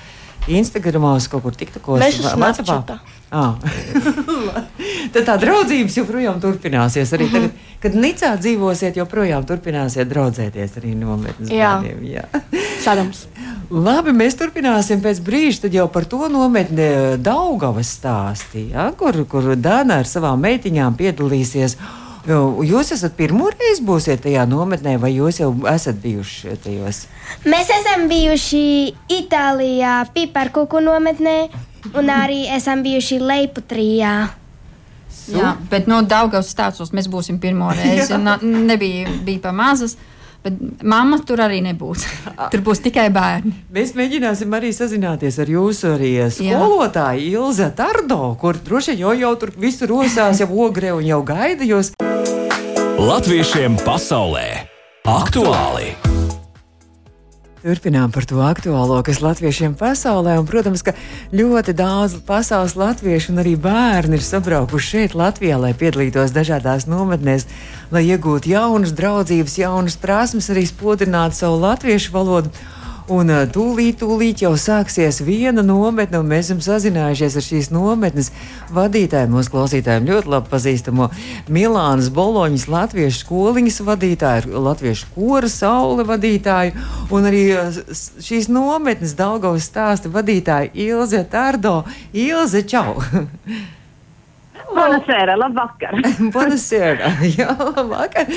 Instagramos, 0.48 1.28
kaut 1.30 1.44
kur 1.44 1.52
TikTokos. 1.54 2.00
Mēs? 2.02 2.18
Snapchatā. 2.24 2.98
Ah. 2.98 3.19
Tad 5.14 5.26
tā 5.26 5.36
draudzības 5.38 5.96
joprojām 6.00 6.40
turpināsies. 6.42 7.12
Arī 7.14 7.28
tagad, 7.30 7.60
kad 7.82 7.94
Nicā 7.98 8.32
dzīvosiet, 8.40 8.98
joprojām 8.98 9.46
turpināsiet 9.46 10.10
draudzēties 10.10 10.76
arī 10.80 10.96
nometnes 10.98 11.52
Jā. 11.54 11.76
bērniem. 11.78 12.02
Jā. 12.10 12.26
Cerams. 12.84 13.26
Labi, 13.70 14.10
mēs 14.16 14.34
turpināsim 14.38 15.02
pēc 15.04 15.22
brīža. 15.22 15.66
Tad 15.66 15.78
jau 15.78 15.86
par 15.92 16.08
to 16.10 16.26
nometni 16.32 16.90
Daugavas 17.22 17.94
stāstīja, 18.00 18.74
ja, 18.74 18.90
kur, 18.98 19.22
kur 19.30 19.52
Dāna 19.54 20.00
ar 20.02 20.10
savām 20.10 20.42
meitiņām 20.42 20.98
piedalīsies. 20.98 21.78
Jo 22.28 22.40
Jūs 22.66 22.90
esat 22.92 23.14
pirmo 23.16 23.48
reizi 23.48 23.80
būsiet 23.86 24.20
tajā 24.26 24.42
nometnē, 24.50 24.98
vai 25.00 25.14
jūs 25.14 25.38
jau 25.40 25.54
esat 25.70 26.02
bijuši 26.02 26.58
tajos? 26.66 27.06
Mēs 27.48 27.70
esam 27.72 28.10
bijuši 28.10 28.60
Itālijā, 29.16 30.02
Piparkuku 30.12 30.82
nometnē, 30.84 31.36
un 31.94 32.12
arī 32.12 32.44
esam 32.56 32.82
bijuši 32.84 33.18
Leiputrijā. 33.22 34.14
Jā, 35.30 35.54
bet 35.70 35.86
no 35.90 36.00
Daugavas 36.06 36.50
stāstos 36.50 36.94
mēs 36.96 37.08
būsim 37.10 37.38
pirmo 37.42 37.70
reizi. 37.78 38.16
Na, 38.18 38.38
nebija 38.42 39.10
bija 39.26 39.42
pa 39.44 39.52
mazas, 39.54 39.96
bet 40.44 40.56
mamma 40.82 41.20
tur 41.26 41.42
arī 41.44 41.60
nebūs. 41.64 42.06
Tur 42.52 42.64
būs 42.66 42.82
tikai 42.86 43.08
bērni. 43.14 43.52
Mēs 43.74 43.94
mēģināsim 43.98 44.54
arī 44.58 44.72
sazināties 44.74 45.38
ar 45.42 45.50
jūsu 45.54 45.94
arī 45.94 46.12
skolotāju 46.34 47.30
Ilze 47.30 47.70
Tardo, 47.76 48.34
kur 48.40 48.58
droši 48.58 48.94
vien 48.96 49.04
jau, 49.06 49.16
jau 49.26 49.34
tur 49.44 49.54
visu 49.60 49.90
rosās, 49.90 50.42
jau 50.42 50.50
ogre 50.66 50.94
un 50.96 51.06
jau 51.06 51.22
gaida 51.26 51.66
jūs. 51.68 51.94
Latviešiem 53.00 53.78
pasaulē 53.86 54.46
aktuāli! 55.08 56.09
Turpinām 57.60 58.08
par 58.08 58.24
to 58.24 58.38
aktuālo, 58.40 59.02
kas 59.04 59.18
latviešiem 59.20 59.74
pasaulē, 59.76 60.38
un, 60.40 60.46
protams, 60.48 60.80
ka 60.80 60.94
ļoti 61.36 61.74
daudz 61.76 62.14
pasaules 62.24 62.72
latviešu 62.72 63.34
un 63.34 63.42
arī 63.42 63.52
bērni 63.60 64.16
ir 64.16 64.24
sabraukuši 64.24 64.88
šeit, 64.94 65.16
Latvijā, 65.18 65.58
lai 65.60 65.74
piedalītos 65.76 66.32
dažādās 66.32 66.88
nometnēs, 66.88 67.44
lai 67.92 68.06
iegūtu 68.08 68.48
jaunas 68.54 68.94
draudzības, 68.96 69.58
jaunas 69.60 69.98
prasmes, 70.00 70.48
arī 70.48 70.64
spodrinātu 70.70 71.36
savu 71.36 71.60
latviešu 71.66 72.16
valodu. 72.16 72.54
Un 73.08 73.30
ā, 73.32 73.40
tūlīt, 73.50 73.96
tūlīt 74.02 74.42
jau 74.44 74.52
sāksies 74.60 75.22
viena 75.26 75.62
nometne, 75.66 76.20
un 76.20 76.28
mēs 76.30 76.50
esam 76.50 76.60
sazinājušies 76.62 77.36
ar 77.40 77.42
šīs 77.46 77.70
nometnes 77.74 78.28
vadītāju, 78.76 79.30
mūsu 79.32 79.50
klausītājiem 79.54 80.06
ļoti 80.10 80.30
labi 80.30 80.52
pazīstamo 80.52 81.08
Milānas 81.50 82.10
Boloņas 82.14 82.68
latviešu 82.70 83.24
skoliņas 83.24 83.80
vadītāju, 83.88 84.54
latviešu 84.68 85.10
kora 85.16 85.48
saule 85.50 86.04
vadītāju, 86.06 86.76
un 87.10 87.26
arī 87.32 87.42
s- 87.90 88.10
šīs 88.22 88.46
nometnes 88.52 89.16
Daugavas 89.18 89.66
stāsta 89.72 90.12
vadītāju 90.12 90.70
Ilze 90.74 91.24
Tardo. 91.32 91.80
Ilze, 92.12 92.62
čau! 92.62 92.98
Buonasera, 94.74 95.35
labvakar! 95.37 95.94
Buonasera! 96.35 97.11
Jā, 97.38 97.50
labvakar! 97.59 98.28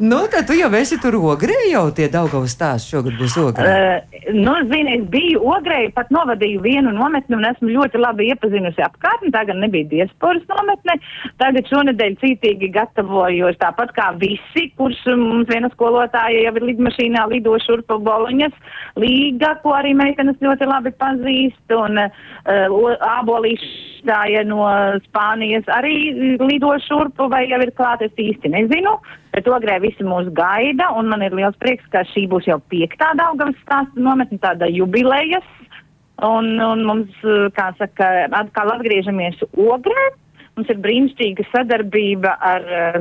Nu, 0.00 0.22
tad 0.32 0.46
tu 0.48 0.56
jau 0.56 0.70
esi 0.78 0.96
tur 1.02 1.18
ogrē, 1.20 1.56
jau 1.68 1.84
tie 1.94 2.08
Daugavas 2.12 2.54
stāsti 2.56 2.94
šogad 2.94 3.18
būs 3.20 3.36
ogrē. 3.42 3.72
Uh, 3.72 4.20
nu, 4.36 4.54
zini, 4.70 4.96
es 4.96 5.04
biju 5.12 5.42
ogrē, 5.52 5.82
pat 5.96 6.10
novadīju 6.14 6.62
vienu 6.64 6.94
nometni 6.96 7.36
un 7.36 7.44
esmu 7.48 7.72
ļoti 7.74 8.00
labi 8.00 8.30
iepazinusi 8.32 8.84
apkārtni. 8.86 9.32
Tagad 9.34 9.60
nebija 9.60 9.90
diasporas 9.90 10.44
nometne. 10.50 10.96
Tagad 11.42 11.68
šonadēļ 11.70 12.16
cītīgi 12.22 12.72
gatavojos 12.74 13.60
tāpat 13.60 13.92
kā 13.96 14.08
visi, 14.22 14.68
kurš 14.80 15.04
mums 15.20 15.50
viena 15.52 15.70
skolotāja 15.74 16.46
jau 16.46 16.54
ir 16.56 16.68
lidmašīnā 16.72 17.26
lido 17.34 17.58
šurpa 17.66 18.00
Boloņas 18.02 18.56
līga, 19.00 19.56
ko 19.64 19.76
arī 19.76 19.92
meitenes 19.98 20.40
ļoti 20.42 20.68
labi 20.72 20.94
pazīst. 20.96 21.76
Un 21.76 22.00
uh, 22.00 22.88
ābolīšāja 23.12 24.46
no 24.48 24.64
Spānijas 25.06 25.68
arī 25.82 26.38
lido 26.40 26.70
šurpu 26.86 27.28
vai 27.32 27.42
jau 27.50 27.58
ir 27.64 27.72
klāt, 27.76 28.04
es 28.06 28.14
īsti 28.16 28.52
nezinu. 28.54 28.94
Bet 29.34 29.48
ogrē 29.50 29.80
visi 29.82 30.06
mūs 30.06 30.30
gaida, 30.36 30.90
un 30.96 31.10
man 31.12 31.24
ir 31.26 31.34
liels 31.36 31.58
prieks, 31.60 31.84
ka 31.92 32.04
šī 32.12 32.26
būs 32.32 32.48
jau 32.48 32.60
piektā 32.72 33.12
Daugavas 33.18 33.58
stāsta 33.64 34.00
nometne, 34.00 34.40
tāda 34.42 34.70
jubilejas. 34.70 35.46
Un, 36.22 36.54
un 36.62 36.84
mums, 36.86 37.14
kā 37.56 37.72
saka, 37.80 38.28
atkal 38.38 38.70
atgriežamies 38.76 39.40
ogrē. 39.58 40.04
Mums 40.54 40.68
ir 40.70 40.78
brīnišķīga 40.84 41.48
sadarbība 41.48 42.36
ar 42.44 42.66
uh, 42.68 42.98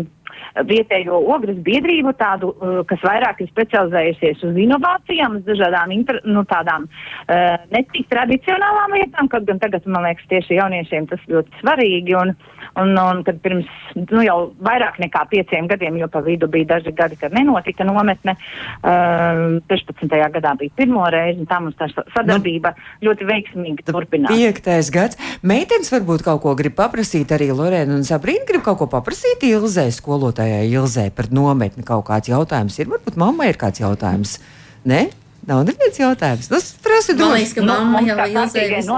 vietējo 0.68 1.20
ogres 1.34 1.60
biedrību, 1.66 2.14
tādu, 2.20 2.54
uh, 2.54 2.82
kas 2.90 3.04
vairāk 3.06 3.44
ir 3.44 3.52
specializējusies 3.52 4.46
uz 4.48 4.62
inovācijām, 4.66 5.40
uz 5.40 5.48
dažādām 5.48 5.94
inter, 5.96 6.22
nu, 6.28 6.46
tādām 6.50 6.88
uh, 6.88 7.58
ne 7.74 7.84
tik 7.94 8.10
tradicionālām 8.12 8.98
lietām, 9.00 9.30
kaut 9.32 9.48
gan 9.50 9.62
tagad, 9.62 9.86
man 9.90 10.08
liekas, 10.08 10.28
tieši 10.32 10.60
jauniešiem 10.60 11.10
tas 11.12 11.24
ļoti 11.32 11.62
svarīgi. 11.62 12.18
Un, 12.22 12.36
un, 12.80 12.94
un 12.98 13.22
kad 13.28 13.40
pirms 13.44 13.70
nu, 13.98 14.22
jau 14.24 14.38
vairāk 14.64 15.00
nekā 15.02 15.26
pieciem 15.32 15.68
gadiem, 15.72 15.98
jo 16.02 16.08
pa 16.12 16.22
vidu 16.26 16.50
bija 16.52 16.76
daži 16.76 16.94
gadi, 16.96 17.18
kad 17.20 17.34
nenotika 17.36 17.88
nometne, 17.88 18.38
uh, 18.84 19.60
16. 19.72 20.08
gadā 20.36 20.56
bija 20.60 20.76
pirmo 20.78 21.06
reizi, 21.12 21.42
un 21.44 21.50
tā 21.50 21.60
mums 21.64 21.78
tā 21.80 21.90
sadarbība 21.92 22.74
nu, 22.76 23.10
ļoti 23.10 23.28
veiksmīgi 23.28 23.88
turpinās. 23.88 24.34
Piektais 24.34 24.92
gads. 24.94 25.20
Meitenes 25.48 25.92
varbūt 25.94 26.26
kaut 26.26 26.42
ko 26.46 26.56
grib 26.60 26.76
paprasīt, 26.78 27.32
arī 27.36 27.52
Lorēna 27.56 27.98
un 27.98 28.06
Sabrīna 28.08 28.48
grib 28.48 28.64
kaut 28.66 28.80
ko 28.82 28.90
paprasīt 28.92 29.44
Ilzē, 29.48 29.88
skolotājai 30.22 30.70
Ilzē 30.70 31.10
par 31.16 31.32
nometni 31.34 31.84
kaut 31.84 32.06
kāds 32.10 32.30
jautājums 32.30 32.78
ir. 32.80 32.90
Varbūt 32.92 33.18
mammai 33.18 33.52
ir 33.52 33.58
kāds 33.58 33.82
jautājums. 33.82 34.38
Ne? 34.86 35.10
Nav 35.48 35.66
neviens 35.66 35.98
jautājums. 35.98 36.52
Nu, 36.52 36.60
prasa, 36.84 37.16
Man 37.18 37.34
liekas, 37.34 37.54
ka 37.58 37.66
mamma 37.66 38.02
jau 38.06 38.16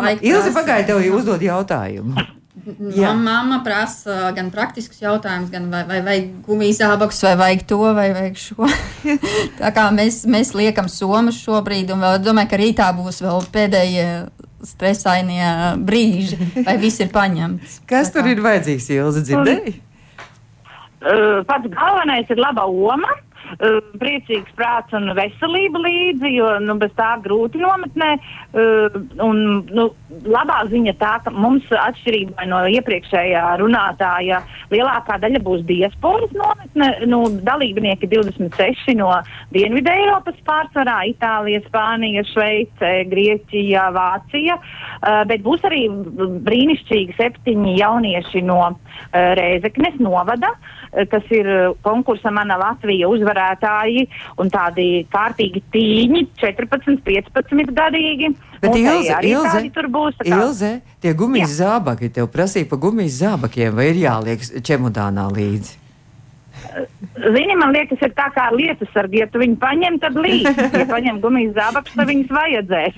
laiku. 0.03 0.25
Ilze 0.27 0.51
pagaidi 0.55 0.89
tev 0.91 1.03
jau 1.03 1.19
uzdod 1.21 1.43
jautājumu. 1.43 2.15
Jā. 2.95 3.11
Mamma 3.15 3.57
prasa 3.63 4.29
gan 4.35 4.49
praktiskus 4.51 5.01
jautājumus, 5.01 5.49
gan 5.51 5.65
vai, 5.71 5.81
vai 5.87 5.99
vajag 6.03 6.27
gumijas 6.45 6.79
zābakus, 6.79 7.19
vai 7.25 7.33
vajag 7.39 7.63
to, 7.67 7.79
vai 7.95 8.05
vajag 8.15 8.37
šo. 8.39 8.69
tā 9.59 9.71
kā 9.75 9.87
mēs, 9.95 10.21
mēs 10.31 10.53
liekam 10.55 10.87
somas 10.91 11.39
šobrīd, 11.43 11.91
un 11.95 12.03
vēl 12.03 12.21
domāju, 12.23 12.51
ka 12.51 12.59
rītā 12.61 12.87
būs 12.95 13.19
vēl 13.23 13.43
pēdējie 13.55 14.07
stresainie 14.63 15.49
brīži, 15.83 16.39
vai 16.63 16.77
viss 16.79 17.03
ir 17.03 17.11
paņemts. 17.11 17.81
Kas 17.89 18.13
tur 18.15 18.31
ir 18.31 18.39
vajadzīgs, 18.43 18.87
Ilze, 18.95 19.25
dzirdēji? 19.27 19.75
Uh, 21.03 21.43
pats 21.43 21.67
galvenais 21.67 22.29
ir 22.31 22.39
laba 22.39 22.63
oma. 22.63 23.11
Uh, 23.59 23.81
priecīgs 23.99 24.53
prāts 24.55 24.95
un 24.95 25.09
veselība 25.17 25.81
līdzi, 25.83 26.29
jo 26.31 26.47
nu, 26.63 26.77
bez 26.79 26.93
tā 26.95 27.09
grūti 27.25 27.59
nometnē. 27.59 28.13
Uh, 28.55 28.95
un, 29.21 29.41
nu, 29.67 29.89
labā 30.23 30.61
ziņa 30.71 30.93
tā, 31.01 31.17
ka 31.25 31.33
mums 31.35 31.67
atšķirībā 31.75 32.45
no 32.47 32.61
iepriekšējā 32.71 33.41
runātāja 33.59 34.39
lielākā 34.71 35.17
daļa 35.25 35.41
būs 35.43 35.65
diasporas 35.67 36.31
nometne. 36.37 36.87
Nu, 37.11 37.25
dalībnieki 37.43 38.07
26 38.13 38.95
no 39.01 39.11
Dienvidē 39.51 39.97
Eiropas 40.05 40.39
pārsvarā- 40.47 41.01
Itālija, 41.11 41.65
Spānija, 41.67 42.23
Šveice, 42.31 42.93
Grieķija, 43.11 43.89
Vācija. 43.91 44.55
Bet 45.27 45.43
būs 45.43 45.67
arī 45.67 45.83
brīnišķīgi 46.47 47.19
septiņi 47.19 47.75
jaunieši 47.81 48.45
no 48.47 48.61
Rēzeknes 49.13 49.99
novada, 50.01 50.53
uh, 50.55 50.82
kas 51.11 51.29
ir 51.33 51.49
konkursa 51.85 52.31
Mana 52.33 52.57
Latvija 52.61 53.09
uzvarētāji 53.11 54.07
un 54.41 54.51
tādi 54.53 54.87
kārtīgi 55.13 55.63
tīņi, 55.73 56.25
14, 56.41 57.03
15 57.05 57.75
gadīgi. 57.77 58.33
Bet 58.63 58.77
Ilze, 58.79 59.19
Ilze, 59.27 59.61
tur 59.75 59.89
būs. 59.91 60.19
Ilze, 60.23 60.73
tie 61.03 61.13
gumijas 61.17 61.57
zābaki, 61.59 62.11
tev 62.13 62.29
prasīja 62.31 62.69
par 62.69 62.79
gumijas 62.85 63.19
zābakiem, 63.23 63.73
vai 63.75 63.89
ir 63.91 64.03
jāliek 64.05 64.45
čemodānā 64.63 65.27
līdzi? 65.33 65.81
Zini, 67.13 67.55
man 67.59 67.73
liekas, 67.75 68.01
ir 68.01 68.13
tā 68.17 68.29
kā 68.33 68.47
lietu 68.55 68.87
sargi. 68.93 69.21
Ja 69.21 69.27
tu 69.29 69.41
viņu 69.41 69.59
paņem, 69.61 69.99
tad 70.01 70.17
līdzi. 70.17 70.53
Ja 70.79 70.87
paņem 70.89 71.19
gumijas 71.21 71.53
zābakus, 71.57 71.93
tad 71.97 72.09
viņas 72.09 72.33
vajadzēs. 72.33 72.97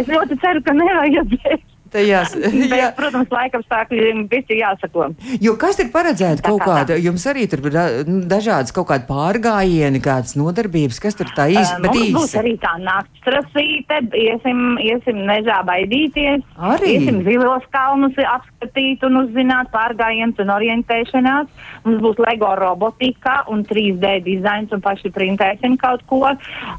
Es 0.00 0.10
ļoti 0.10 0.38
ceru, 0.42 0.62
ka 0.66 0.74
nevajadzēs. 0.76 1.64
Tajās, 1.92 2.34
Bet, 2.72 2.96
protams, 2.98 3.30
laikapstākļiem 3.30 4.26
visi 4.30 4.60
jāsako. 4.60 5.10
Jo 5.42 5.54
kas 5.60 5.78
ir 5.82 5.90
paredzēts 5.94 6.44
kaut 6.44 6.62
kā 6.64 6.80
kāda, 6.80 6.96
jums 7.00 7.26
arī 7.30 7.46
tur 7.50 7.62
ir 7.68 7.76
nu, 8.08 8.20
dažādas 8.28 8.74
kaut 8.74 8.88
kādi 8.90 9.06
pārgājieni, 9.08 10.02
kādas 10.04 10.36
nodarbības, 10.38 11.00
kas 11.02 11.18
tur 11.18 11.30
tā 11.36 11.48
īsti, 11.52 11.76
Uh, 11.76 11.82
mums 11.92 12.14
būs 12.14 12.34
arī 12.38 12.54
tā 12.62 12.72
naktstrasīte, 12.80 13.98
iesim, 14.16 14.60
iesim 14.82 15.18
mežā 15.28 15.58
baidīties, 15.66 16.44
Arī? 16.56 16.92
iesim 16.96 17.20
zilos 17.26 17.64
kalnus 17.74 18.16
apskatīt 18.22 19.04
un 19.06 19.20
uzzināt 19.22 19.70
pārgājienus 19.74 20.40
un 20.42 20.52
orientēšanās. 20.54 21.50
Mums 21.86 22.02
būs 22.04 22.20
LEGO 22.22 22.52
robotika 22.58 23.38
un 23.52 23.64
3D 23.66 24.16
dizains 24.26 24.72
un 24.74 24.82
paši 24.84 25.12
printēsim 25.14 25.76
kaut 25.80 26.04
ko. 26.10 26.22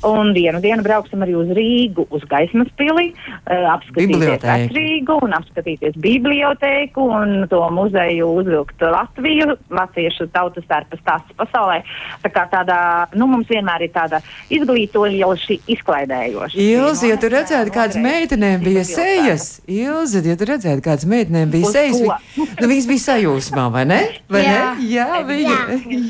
Un 0.08 0.34
vienu 0.36 0.62
dienu 0.64 0.84
brauksim 0.86 1.24
arī 1.24 1.38
uz 1.40 1.52
Rīgu, 1.56 2.08
uz 2.14 2.26
Gaismas 2.30 2.72
pili, 2.80 3.12
uh, 3.14 3.70
apskatīties 3.78 4.14
Bibliotēku. 4.14 4.74
Rīgu 4.98 5.18
un 5.22 5.34
apskatīties 5.38 5.98
bibliotēku 6.02 7.04
un 7.14 7.34
to 7.52 7.60
muzeju 7.74 8.30
uzvilkt 8.40 8.82
Latviju, 8.82 9.54
latviešu 9.70 10.26
tautas 10.34 10.66
tērpas 10.70 11.02
stāsts 11.04 11.36
pasaulē. 11.38 11.84
Tā 12.24 12.32
kā 12.34 12.48
tādā, 12.50 12.80
nu 13.18 13.28
mums 13.30 13.50
vienmēr 13.52 13.86
ir 13.86 13.92
tāda 13.94 14.22
izglītojoši 14.54 15.60
izklaidējoša. 15.76 16.58
Ilzi, 16.64 17.12
ja 17.12 17.20
tu 17.22 17.30
redzētu, 17.34 17.74
kādas 17.76 18.00
meitenēm 18.02 18.64
bija 18.66 18.86
sejas, 18.88 19.48
Ilzi, 19.68 20.24
ja 20.26 20.38
tu 20.40 20.50
redzētu, 20.50 20.86
kādas 20.86 21.06
meitenēm 21.10 21.54
bija 21.54 21.74
sejas, 21.76 22.02
vi, 22.02 22.48
nu, 22.58 22.72
viņas 22.74 22.90
bija 22.90 23.06
sajūsmā, 23.06 23.70
vai 23.74 23.86
ne? 23.90 24.02
Vai 24.32 24.44
Jā. 24.48 24.58
ne? 24.58 24.90
Jā, 24.96 25.22
viņa, 25.30 25.62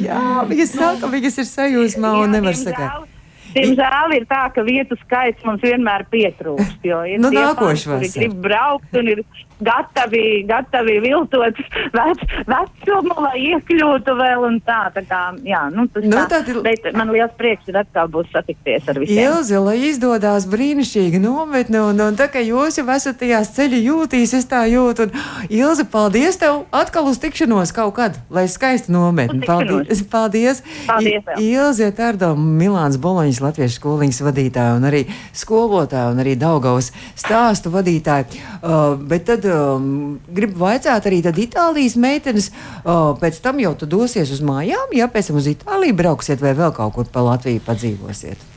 jā, 0.08 0.24
viņas 0.48 0.74
saka, 0.80 1.12
viņas 1.12 1.44
ir 1.44 1.52
sajūsmā 1.52 2.16
un 2.24 2.36
nevar 2.38 2.60
sakāt. 2.60 3.17
Diemžēl 3.56 4.16
ir 4.18 4.26
tā, 4.30 4.44
ka 4.54 4.62
vietu 4.68 4.98
skaits 5.06 5.44
mums 5.48 5.62
vienmēr 5.62 6.06
pietrūkst. 6.12 6.84
Ir 6.84 7.20
Nu, 7.20 7.30
kuri 7.32 7.74
vasaru. 7.74 8.12
grib 8.14 8.34
braukt 8.44 8.96
un 9.00 9.08
ir 9.08 9.22
gatavi, 9.64 10.46
gatavi 10.48 11.00
viltot 11.02 11.56
vec, 11.94 12.20
vecumu, 12.46 13.16
lai 13.26 13.38
iekļūtu 13.54 14.14
vēl 14.20 14.46
un 14.48 14.60
tā. 14.62 14.92
tā 14.94 15.02
kā, 15.10 15.22
jā, 15.44 15.64
nu, 15.74 15.88
tas 15.88 16.04
Nu, 16.04 16.18
tā. 16.30 16.42
ir- 16.48 16.62
Bet 16.62 16.94
man 16.94 17.10
liels 17.10 17.32
prieks 17.38 17.68
ir 17.68 17.76
atkal 17.78 18.08
būs 18.08 18.30
satikties 18.32 18.88
ar 18.88 18.96
visiem. 19.00 19.24
Ilzi, 19.32 19.58
lai 19.58 19.78
izdodas 19.90 20.46
brīnišķīgi 20.46 21.20
nometne, 21.22 21.82
un, 21.90 22.00
un 22.02 22.16
tā 22.16 22.28
kā 22.30 22.40
jūs 22.46 22.78
jau 22.78 22.86
esat 22.94 23.18
tajās 23.20 23.50
ceļu 23.56 23.82
jūtīs, 23.88 24.34
es 24.38 24.46
tā 24.46 24.64
jūtu. 24.70 25.08
Un, 25.08 25.12
Ilzi, 25.50 25.86
paldies 25.90 26.38
tev 26.38 26.66
atkal 26.72 27.06
uz 27.10 27.18
tikšanos 27.20 27.74
kaut 27.74 27.96
kad, 27.96 28.18
lai 28.30 28.46
skaisti 28.48 28.92
nometni. 28.92 29.46
Paldies! 29.46 30.04
paldies. 30.04 30.62
Paldies. 30.88 31.24
I- 31.40 31.54
Ilzi 31.58 31.92
Tārdo, 31.92 32.36
Milāns 32.38 32.98
Boloņas 32.98 33.37
Latviešu 33.44 33.80
skoliņas 33.80 34.22
vadītāja 34.28 34.78
un 34.78 34.88
arī 34.90 35.04
skolotāja 35.36 36.12
un 36.14 36.22
arī 36.24 36.36
Daugavas 36.40 36.92
stāstu 37.18 37.72
vadītāja. 37.74 38.28
Uh, 38.58 38.96
bet 39.10 39.28
tad 39.30 39.46
um, 39.52 40.18
gribu 40.28 40.64
vaicāt 40.66 41.10
arī 41.10 41.22
tad 41.26 41.38
Itālijas 41.42 41.98
meitenes, 42.00 42.52
uh, 42.84 43.14
pēc 43.20 43.42
tam 43.44 43.62
jau 43.64 43.74
tu 43.78 43.90
dosies 43.90 44.32
uz 44.34 44.42
mājām, 44.46 44.96
ja 44.98 45.10
pēc 45.12 45.32
tam 45.32 45.42
uz 45.42 45.50
Itāliju 45.52 45.98
brauksiet 45.98 46.44
vai 46.44 46.56
vēl 46.58 46.74
kaut 46.78 46.96
kur 46.98 47.12
pa 47.12 47.26
Latviju 47.26 47.64
padzīvosiet. 47.68 48.48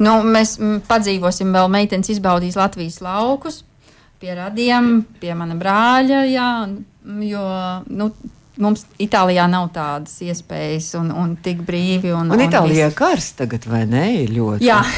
Nu, 0.00 0.20
mēs 0.24 0.56
padzīvosim 0.88 1.50
vēl, 1.52 1.68
meitenes 1.72 2.08
izbaudīs 2.14 2.56
Latvijas 2.56 3.02
laukus 3.04 3.64
pie 4.20 4.34
radiem, 4.36 5.00
pie 5.20 5.32
mana 5.36 5.56
brāļa. 5.56 6.24
Jā, 6.28 6.50
jo 7.24 7.44
nu, 7.88 8.10
mums 8.62 8.84
Itālijā 9.00 9.46
nav 9.50 9.70
tādas 9.74 10.16
iespējas 10.24 10.92
un, 11.00 11.10
un 11.12 11.34
tik 11.42 11.62
brīvi. 11.66 12.12
Un, 12.16 12.30
Un 12.32 12.44
Itālijā 12.44 12.90
viss. 12.90 12.98
karsts 12.98 13.38
tagad, 13.40 13.66
vai 13.70 13.84
ne? 13.90 14.04
Ir 14.24 14.34
ļoti. 14.36 14.64
Jā. 14.68 14.82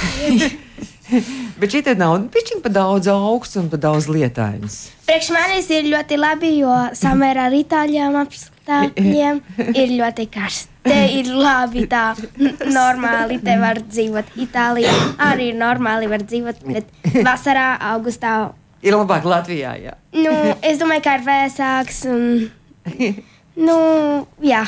Bet 1.60 1.74
šī 1.74 1.82
te 1.84 1.92
nav 1.98 2.14
pišķiņa 2.32 2.62
pa 2.64 2.70
daudz 2.72 3.08
augsts 3.12 3.58
un 3.60 3.66
pa 3.68 3.76
daudz 3.80 4.06
lietains. 4.08 4.76
Priekš 5.04 5.28
manis 5.34 5.66
ir 5.74 5.84
ļoti 5.92 6.16
labi, 6.16 6.54
jo 6.62 6.72
samērā 6.96 7.50
ar 7.50 7.56
itāļiem 7.58 8.16
apstākļiem 8.22 9.40
ir 9.74 9.92
ļoti 9.98 10.26
karsts. 10.32 10.70
Te 10.82 10.96
ir 11.14 11.28
labi, 11.36 11.84
tā 11.86 12.08
normāli 12.72 13.36
te 13.44 13.54
var 13.60 13.78
dzīvot. 13.84 14.32
Itālijā 14.46 14.94
arī 15.28 15.52
ir 15.52 15.60
normāli 15.60 16.08
var 16.10 16.24
dzīvot, 16.24 16.64
bet 16.72 16.88
vasarā, 17.22 17.76
augustā, 17.92 18.50
Ir 18.82 18.96
labāk 18.98 19.22
Latvijā, 19.22 19.76
jā. 19.78 19.92
nu, 20.18 20.30
es 20.66 20.80
domāju, 20.80 21.04
ka 21.04 21.12
ir 21.14 21.22
vēsāks 21.22 22.00
un, 22.10 22.24
nu, 23.56 24.26
jā. 24.42 24.64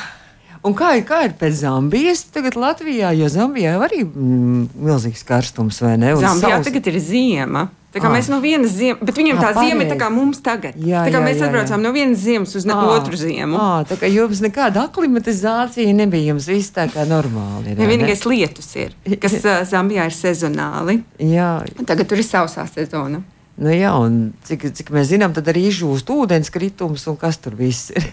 Un 0.65 0.73
kā 0.73 0.95
ir, 0.97 1.05
kā 1.05 1.25
ir 1.27 1.35
pēc 1.37 1.59
Zambijas 1.61 2.23
tagad 2.33 2.55
Latvijā, 2.57 3.11
jo 3.19 3.27
Zambijā 3.29 3.75
arī 3.85 4.01
mm, 4.07 4.69
milzīgs 4.81 5.25
karstums, 5.29 5.81
vai 5.85 5.97
ne? 6.01 6.15
Un 6.17 6.23
Zambijā 6.25 6.57
sauss- 6.57 6.65
tagad 6.71 6.87
ir 6.89 7.01
ziema. 7.05 7.67
Tā 7.95 8.01
kā 8.03 8.09
Ah. 8.09 8.15
mēs 8.17 8.27
no 8.29 8.41
vienas 8.43 8.73
ziemas, 8.75 8.99
bet 9.07 9.15
viņam 9.15 9.37
Ah, 9.39 9.43
tā 9.45 9.51
ziema 9.69 9.85
ir 9.85 9.91
tā 9.93 9.97
kā 10.01 10.09
mums 10.11 10.41
tagad. 10.43 10.75
Jā, 10.75 11.05
tā 11.07 11.13
kā 11.13 11.21
jā, 11.21 11.27
mēs 11.29 11.37
jā, 11.37 11.45
jā. 11.45 11.51
atbraucām 11.53 11.81
no 11.85 11.93
vienas 11.93 12.19
ziemas 12.19 12.57
uz 12.57 12.65
ne- 12.67 12.75
Ā, 12.75 12.89
otru 12.97 13.15
ziemu. 13.15 13.55
ā, 13.61 13.85
tā 13.87 13.95
kā 14.01 14.09
jums 14.11 14.41
nekāda 14.43 14.89
aklimatizācija 14.89 15.95
nebija, 15.95 16.33
jums 16.35 16.49
viss 16.49 16.73
tā 16.75 16.89
kā 16.91 17.05
normāli. 17.07 17.71
ir, 17.71 17.79
ne? 17.79 17.87
vienīgais 17.87 18.25
lietus 18.27 18.75
ir, 18.77 18.95
kas 19.21 19.33
Zambijā 19.71 20.07
ir 20.07 20.17
sezonāli. 20.17 21.05
Jā. 21.21 21.63
Tagad 21.87 22.09
tur 22.09 22.19
ir 22.19 22.25
sausā 22.25 22.67
sezona. 22.67 23.23
Nu, 23.55 23.71
jā, 23.71 23.93
un 24.03 24.33
cik, 24.43 24.65
cik 24.75 24.89
mēs 24.91 25.13
zinām, 25.13 25.31
tad 25.35 25.47
arī 25.53 25.69
izžūst 25.69 26.09
ūdens 26.11 26.51
kritums 26.51 27.05
un 27.07 27.15
kas 27.21 27.37
tur 27.39 27.55
viss 27.55 27.93
ir. 27.95 28.07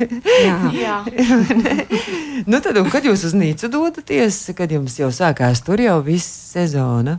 Jā. 0.46 0.58
Jā. 0.84 0.98
nu, 2.52 2.60
tad, 2.62 2.78
kad 2.94 3.08
jūs 3.10 3.24
uz 3.26 3.34
Nīcu 3.34 3.72
dodaties, 3.74 4.38
kad 4.58 4.70
jums 4.70 5.00
jau 5.00 5.10
sākās 5.10 5.64
tur 5.66 5.82
jau 5.82 5.98
viss 6.06 6.30
sezona? 6.54 7.18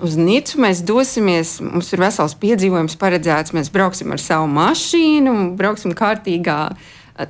Uz 0.00 0.16
Nīcu 0.16 0.62
mēs 0.64 0.80
dosimies. 0.88 1.58
Mums 1.60 1.92
ir 1.92 2.00
vesels 2.00 2.38
piedzīvojums 2.40 2.96
paredzēts. 3.00 3.52
Mēs 3.56 3.68
brauksim 3.74 4.16
ar 4.16 4.22
savu 4.22 4.48
mašīnu, 4.54 5.34
brauksim 5.58 5.92
kārtīgā 5.98 6.62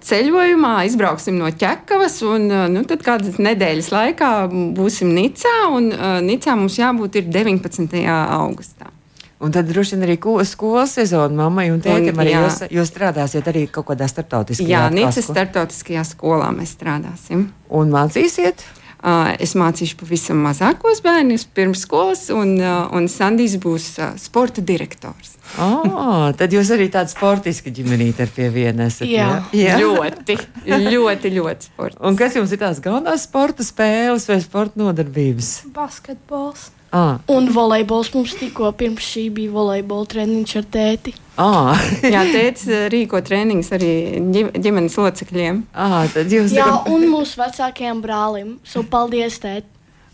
ceļojumā, 0.07 0.75
izbrauksim 0.87 1.41
no 1.41 1.51
ķekavas. 1.51 2.21
Un, 2.29 2.47
nu, 2.77 2.85
tad 2.87 3.03
kādas 3.03 3.41
nedēļas 3.43 3.91
laikā 3.91 4.31
būsim 4.79 5.11
Nicā. 5.19 5.57
Un 5.75 5.91
Nicā 6.29 6.55
mums 6.55 6.79
jābūt 6.79 7.19
ir 7.25 7.35
19. 7.35 8.07
augustā. 8.07 8.93
Un 9.41 9.53
tad 9.55 9.69
droši 9.71 9.95
vien 9.95 10.03
arī 10.09 10.17
ko- 10.19 10.41
skolas 10.45 10.97
sezona 10.99 11.35
mammai 11.45 11.69
un 11.71 11.79
tētim 11.81 12.11
Un, 12.17 12.25
arī 12.25 12.33
jā. 12.35 12.41
jūs, 12.43 12.57
jūs 12.75 12.91
strādāsiet 12.91 13.47
arī 13.47 13.69
kaut 13.71 13.87
kādā 13.87 14.09
starptautiskā 14.11 14.67
Jā, 14.67 14.89
Nīcas 14.91 15.29
starptautiskajā 15.31 16.03
skolā 16.09 16.49
mēs 16.57 16.75
strādāsim. 16.75 17.47
Un 17.71 17.93
mācīsiet? 17.95 18.65
Uh, 18.99 19.31
es 19.39 19.53
mācīšu 19.55 19.95
pavisam 20.01 20.41
mazākos 20.43 20.99
bērnus 21.05 21.45
pirms 21.55 21.85
skolas, 21.87 22.25
un, 22.35 22.57
uh, 22.59 22.89
un 22.91 23.07
Sandijs 23.07 23.55
būs 23.63 23.85
uh, 24.03 24.17
sporta 24.19 24.59
direktors. 24.59 25.37
Oh, 25.63 26.33
tad 26.35 26.51
jūs 26.53 26.73
arī 26.75 26.89
tāda 26.91 27.07
sportiska 27.09 27.71
ģimenīte 27.71 28.27
ar 28.27 28.33
pie 28.35 28.49
viena 28.51 28.89
esat. 28.91 29.07
Jā. 29.07 29.79
Ļoti, 29.79 30.35
ļoti, 30.67 31.31
ļoti 31.39 31.71
sporta. 31.71 32.03
Un 32.11 32.19
kas 32.19 32.35
jums 32.37 32.51
ir 32.53 32.59
tās 32.59 32.83
galvenās 32.83 33.29
sporta 33.31 33.63
spēles 33.63 34.27
vai 34.29 34.41
sporta 34.43 34.83
nodarbības? 34.83 35.53
Basketbols. 35.79 36.73
Ah, 36.93 37.19
Un 37.29 37.51
volejbols 37.53 38.15
mums 38.15 38.33
tikko 38.41 38.71
pirms 38.73 39.05
šī 39.05 39.27
bija 39.37 39.51
volejbola 39.53 40.07
treniņš 40.09 40.53
ar 40.57 40.69
tēti. 40.73 41.13
ah. 41.37 41.77
Jā, 42.15 42.23
tēvs 42.33 42.65
rīko 42.95 43.21
treniņus 43.23 43.69
arī 43.77 43.91
ģi- 44.33 44.53
ģimenes 44.65 44.97
locekļiem. 44.97 45.63
ah 45.75 46.07
tad 46.15 46.33
jūs 46.33 46.55
Jā, 46.57 46.71
un 46.89 47.05
mūsu 47.13 47.37
vecākajam 47.43 48.01
brālim. 48.03 48.57
So 48.65 48.83
paldies, 48.83 49.37
tēt. 49.43 49.65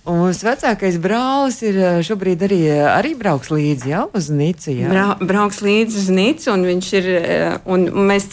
Un 0.04 0.18
mūsu 0.20 0.44
vecākais 0.44 0.98
brālis 1.00 1.62
ir 1.64 1.78
eh, 1.78 2.02
šobrīd 2.04 2.42
arī, 2.44 2.58
eh, 2.68 2.82
arī 2.90 3.14
brauks 3.16 3.48
līdzi 3.54 3.88
jau 3.94 4.10
uz 4.12 4.28
Nicu. 4.28 4.74
jā? 4.74 4.90
Bra 4.90 5.14
brauks 5.22 5.62
līdzi 5.64 5.96
uz 6.02 6.10
Nīcu, 6.12 6.50
un 6.52 6.64
viņš 6.68 6.92
ir. 6.98 7.08
Un 7.64 7.86
mēs 8.10 8.28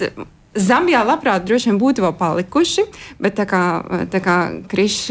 Zambijā 0.51 1.05
labprāt 1.07 1.45
droši 1.47 1.69
vien 1.69 1.77
būtu 1.79 2.03
vēl 2.03 2.11
palikuši, 2.19 2.83
bet 3.23 3.37
tā 3.39 3.45
kā, 3.47 3.61
tā 4.11 4.19
kā 4.19 4.35
Krišs 4.67 5.05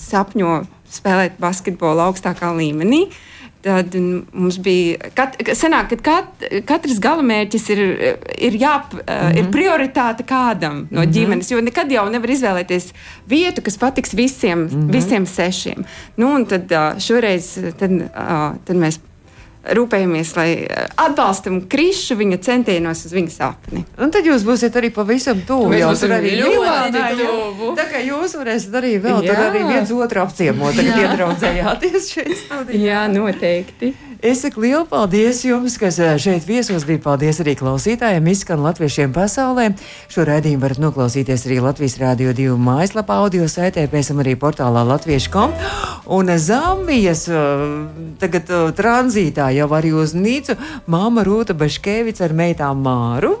sapņo 0.00 0.54
spēlēt 0.94 1.38
basketbolu 1.42 2.04
augstākā 2.08 2.50
līmenī. 2.56 3.06
Tad 3.64 3.94
mums 3.96 4.58
bija. 4.60 5.08
Kat, 5.16 5.38
senāk, 5.56 5.94
kad 5.94 6.02
kat, 6.04 6.42
katrs 6.68 6.98
galamērķis 7.00 7.64
ir, 7.72 7.80
ir, 8.36 8.58
jā, 8.60 8.74
mm 8.76 8.98
-hmm. 9.06 9.38
ir 9.40 9.48
prioritāte 9.54 10.26
kādam 10.28 10.86
no 10.90 11.00
mm 11.00 11.06
-hmm. 11.06 11.14
ģimenes. 11.14 11.50
Jo 11.50 11.60
nekad 11.60 11.92
jau 11.92 12.04
nevar 12.10 12.30
izvēlēties 12.30 12.92
vietu, 13.28 13.62
kas 13.62 13.78
patiks 13.78 14.14
visiem, 14.14 14.58
mm 14.58 14.68
-hmm. 14.68 14.92
visiem 14.92 15.26
sešiem. 15.26 15.84
Nu, 16.16 16.34
un 16.34 16.46
tad 16.46 16.72
šoreiz 16.98 17.58
tad, 17.78 17.90
tad 18.64 18.76
mēs 18.76 18.98
rūpējamies, 19.78 20.32
lai 20.36 20.48
ā, 20.64 20.84
atbalstam 21.06 21.60
Krišu 21.70 22.16
viņa 22.20 22.38
centienos 22.44 23.04
uz 23.08 23.14
viņa 23.16 23.32
sapni. 23.32 23.84
Un 24.00 24.12
tad 24.14 24.26
jūs 24.28 24.44
būsiet 24.46 24.76
arī 24.80 24.90
pavisam 24.94 25.40
tuvu. 25.46 25.72
Būsim 25.72 26.04
tur 26.04 26.16
arī 26.18 26.34
ļoti 26.40 26.56
Milānā. 26.58 27.76
Tā 27.78 27.86
kā 27.90 28.02
jūs 28.04 28.36
varēsiet 28.40 28.78
arī 28.80 28.96
vēl 29.04 29.22
tur 29.24 29.32
Jā. 29.32 29.46
arī 29.50 29.64
viens 29.68 29.94
otru 29.94 30.24
apciemot, 30.24 30.76
tagad 30.76 31.04
iedraudzējāties 31.06 32.10
šeit 32.12 32.34
studijā. 32.44 32.82
Jā, 32.84 33.04
noteikti. 33.12 33.94
Es 34.24 34.40
saku 34.40 34.62
lielu 34.64 34.86
paldies 34.88 35.42
jums, 35.44 35.74
kas 35.76 35.98
eh, 36.00 36.14
šeit 36.16 36.46
viesos 36.48 36.86
bija. 36.88 36.96
Paldies 37.04 37.42
arī 37.42 37.52
klausītājiem, 37.60 38.24
izskan 38.32 38.62
latviešiem 38.64 39.12
pasaulē. 39.12 39.66
Šo 40.08 40.24
raidījumu 40.24 40.64
varat 40.64 40.80
noklausīties 40.80 41.44
arī 41.44 41.58
Latvijas 41.60 41.98
Rādio 42.00 42.32
2 42.32 42.54
mājaslapā, 42.56 43.18
audio 43.20 43.44
saitē, 43.52 43.84
pēc 43.92 44.08
tam 44.08 44.22
arī 44.24 44.32
portālā 44.40 44.80
latviešu.com. 44.88 45.52
Un 46.16 46.32
Zambijas 46.40 47.26
eh, 47.28 47.66
tagad 48.22 48.48
eh, 48.48 48.62
tranzītā 48.80 49.50
jau 49.58 49.68
arī 49.76 49.92
uz 49.92 50.16
Nīcu 50.16 50.56
māma 50.88 51.26
Rūta 51.28 51.52
Baškevica 51.52 52.24
ar 52.24 52.32
meitām 52.32 52.80
Māru. 52.80 53.34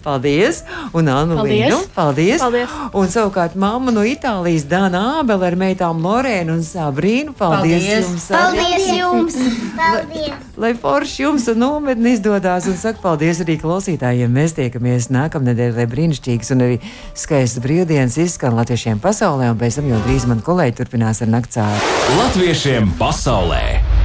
Paldies! 0.00 0.62
Un 0.96 1.12
Annu 1.12 1.36
Paldies. 1.42 1.66
Līnu. 1.68 1.82
Paldies! 1.92 2.40
Paldies. 2.40 2.80
Un 2.96 3.12
savukārt 3.12 3.60
mamma 3.60 3.92
no 3.92 4.08
Itālijas 4.08 4.64
Dāna 4.72 5.04
Ābele 5.20 5.52
ar 5.52 5.60
meitām 5.66 6.00
Lorēnu 6.00 6.56
un 6.56 6.64
Sabrīnu. 6.64 7.36
Paldies, 7.36 7.84
Paldies. 7.84 8.08
jums! 8.08 8.28
Paldies 8.32 8.90
jums! 8.96 9.40
Paldies! 9.84 10.29
Lai 10.60 10.72
forši 10.76 11.22
jums 11.24 11.46
un 11.52 11.60
nometni 11.62 12.14
izdodas, 12.16 12.66
un 12.70 12.76
saku 12.80 13.02
paldies 13.04 13.40
arī 13.44 13.56
klausītājiem. 13.60 14.32
Mēs 14.34 14.56
tiekamies 14.58 15.08
nākamnedēļ, 15.14 15.78
lai 15.78 15.88
brīnišķīgas 15.90 16.52
un 16.56 16.66
arī 16.66 16.80
skaistas 17.14 17.62
brīvdienas 17.64 18.18
izskan 18.20 18.58
latviešiem 18.58 19.00
pasaulē, 19.02 19.52
un 19.54 19.60
pēc 19.60 19.80
tam 19.80 19.88
jau 19.92 20.02
drīz 20.08 20.28
man 20.30 20.44
kolēģi 20.46 20.78
turpinās 20.82 21.24
ar 21.24 21.32
naktsāru. 21.38 21.96
Latviešiem 22.20 22.94
pasaulē! 23.00 23.99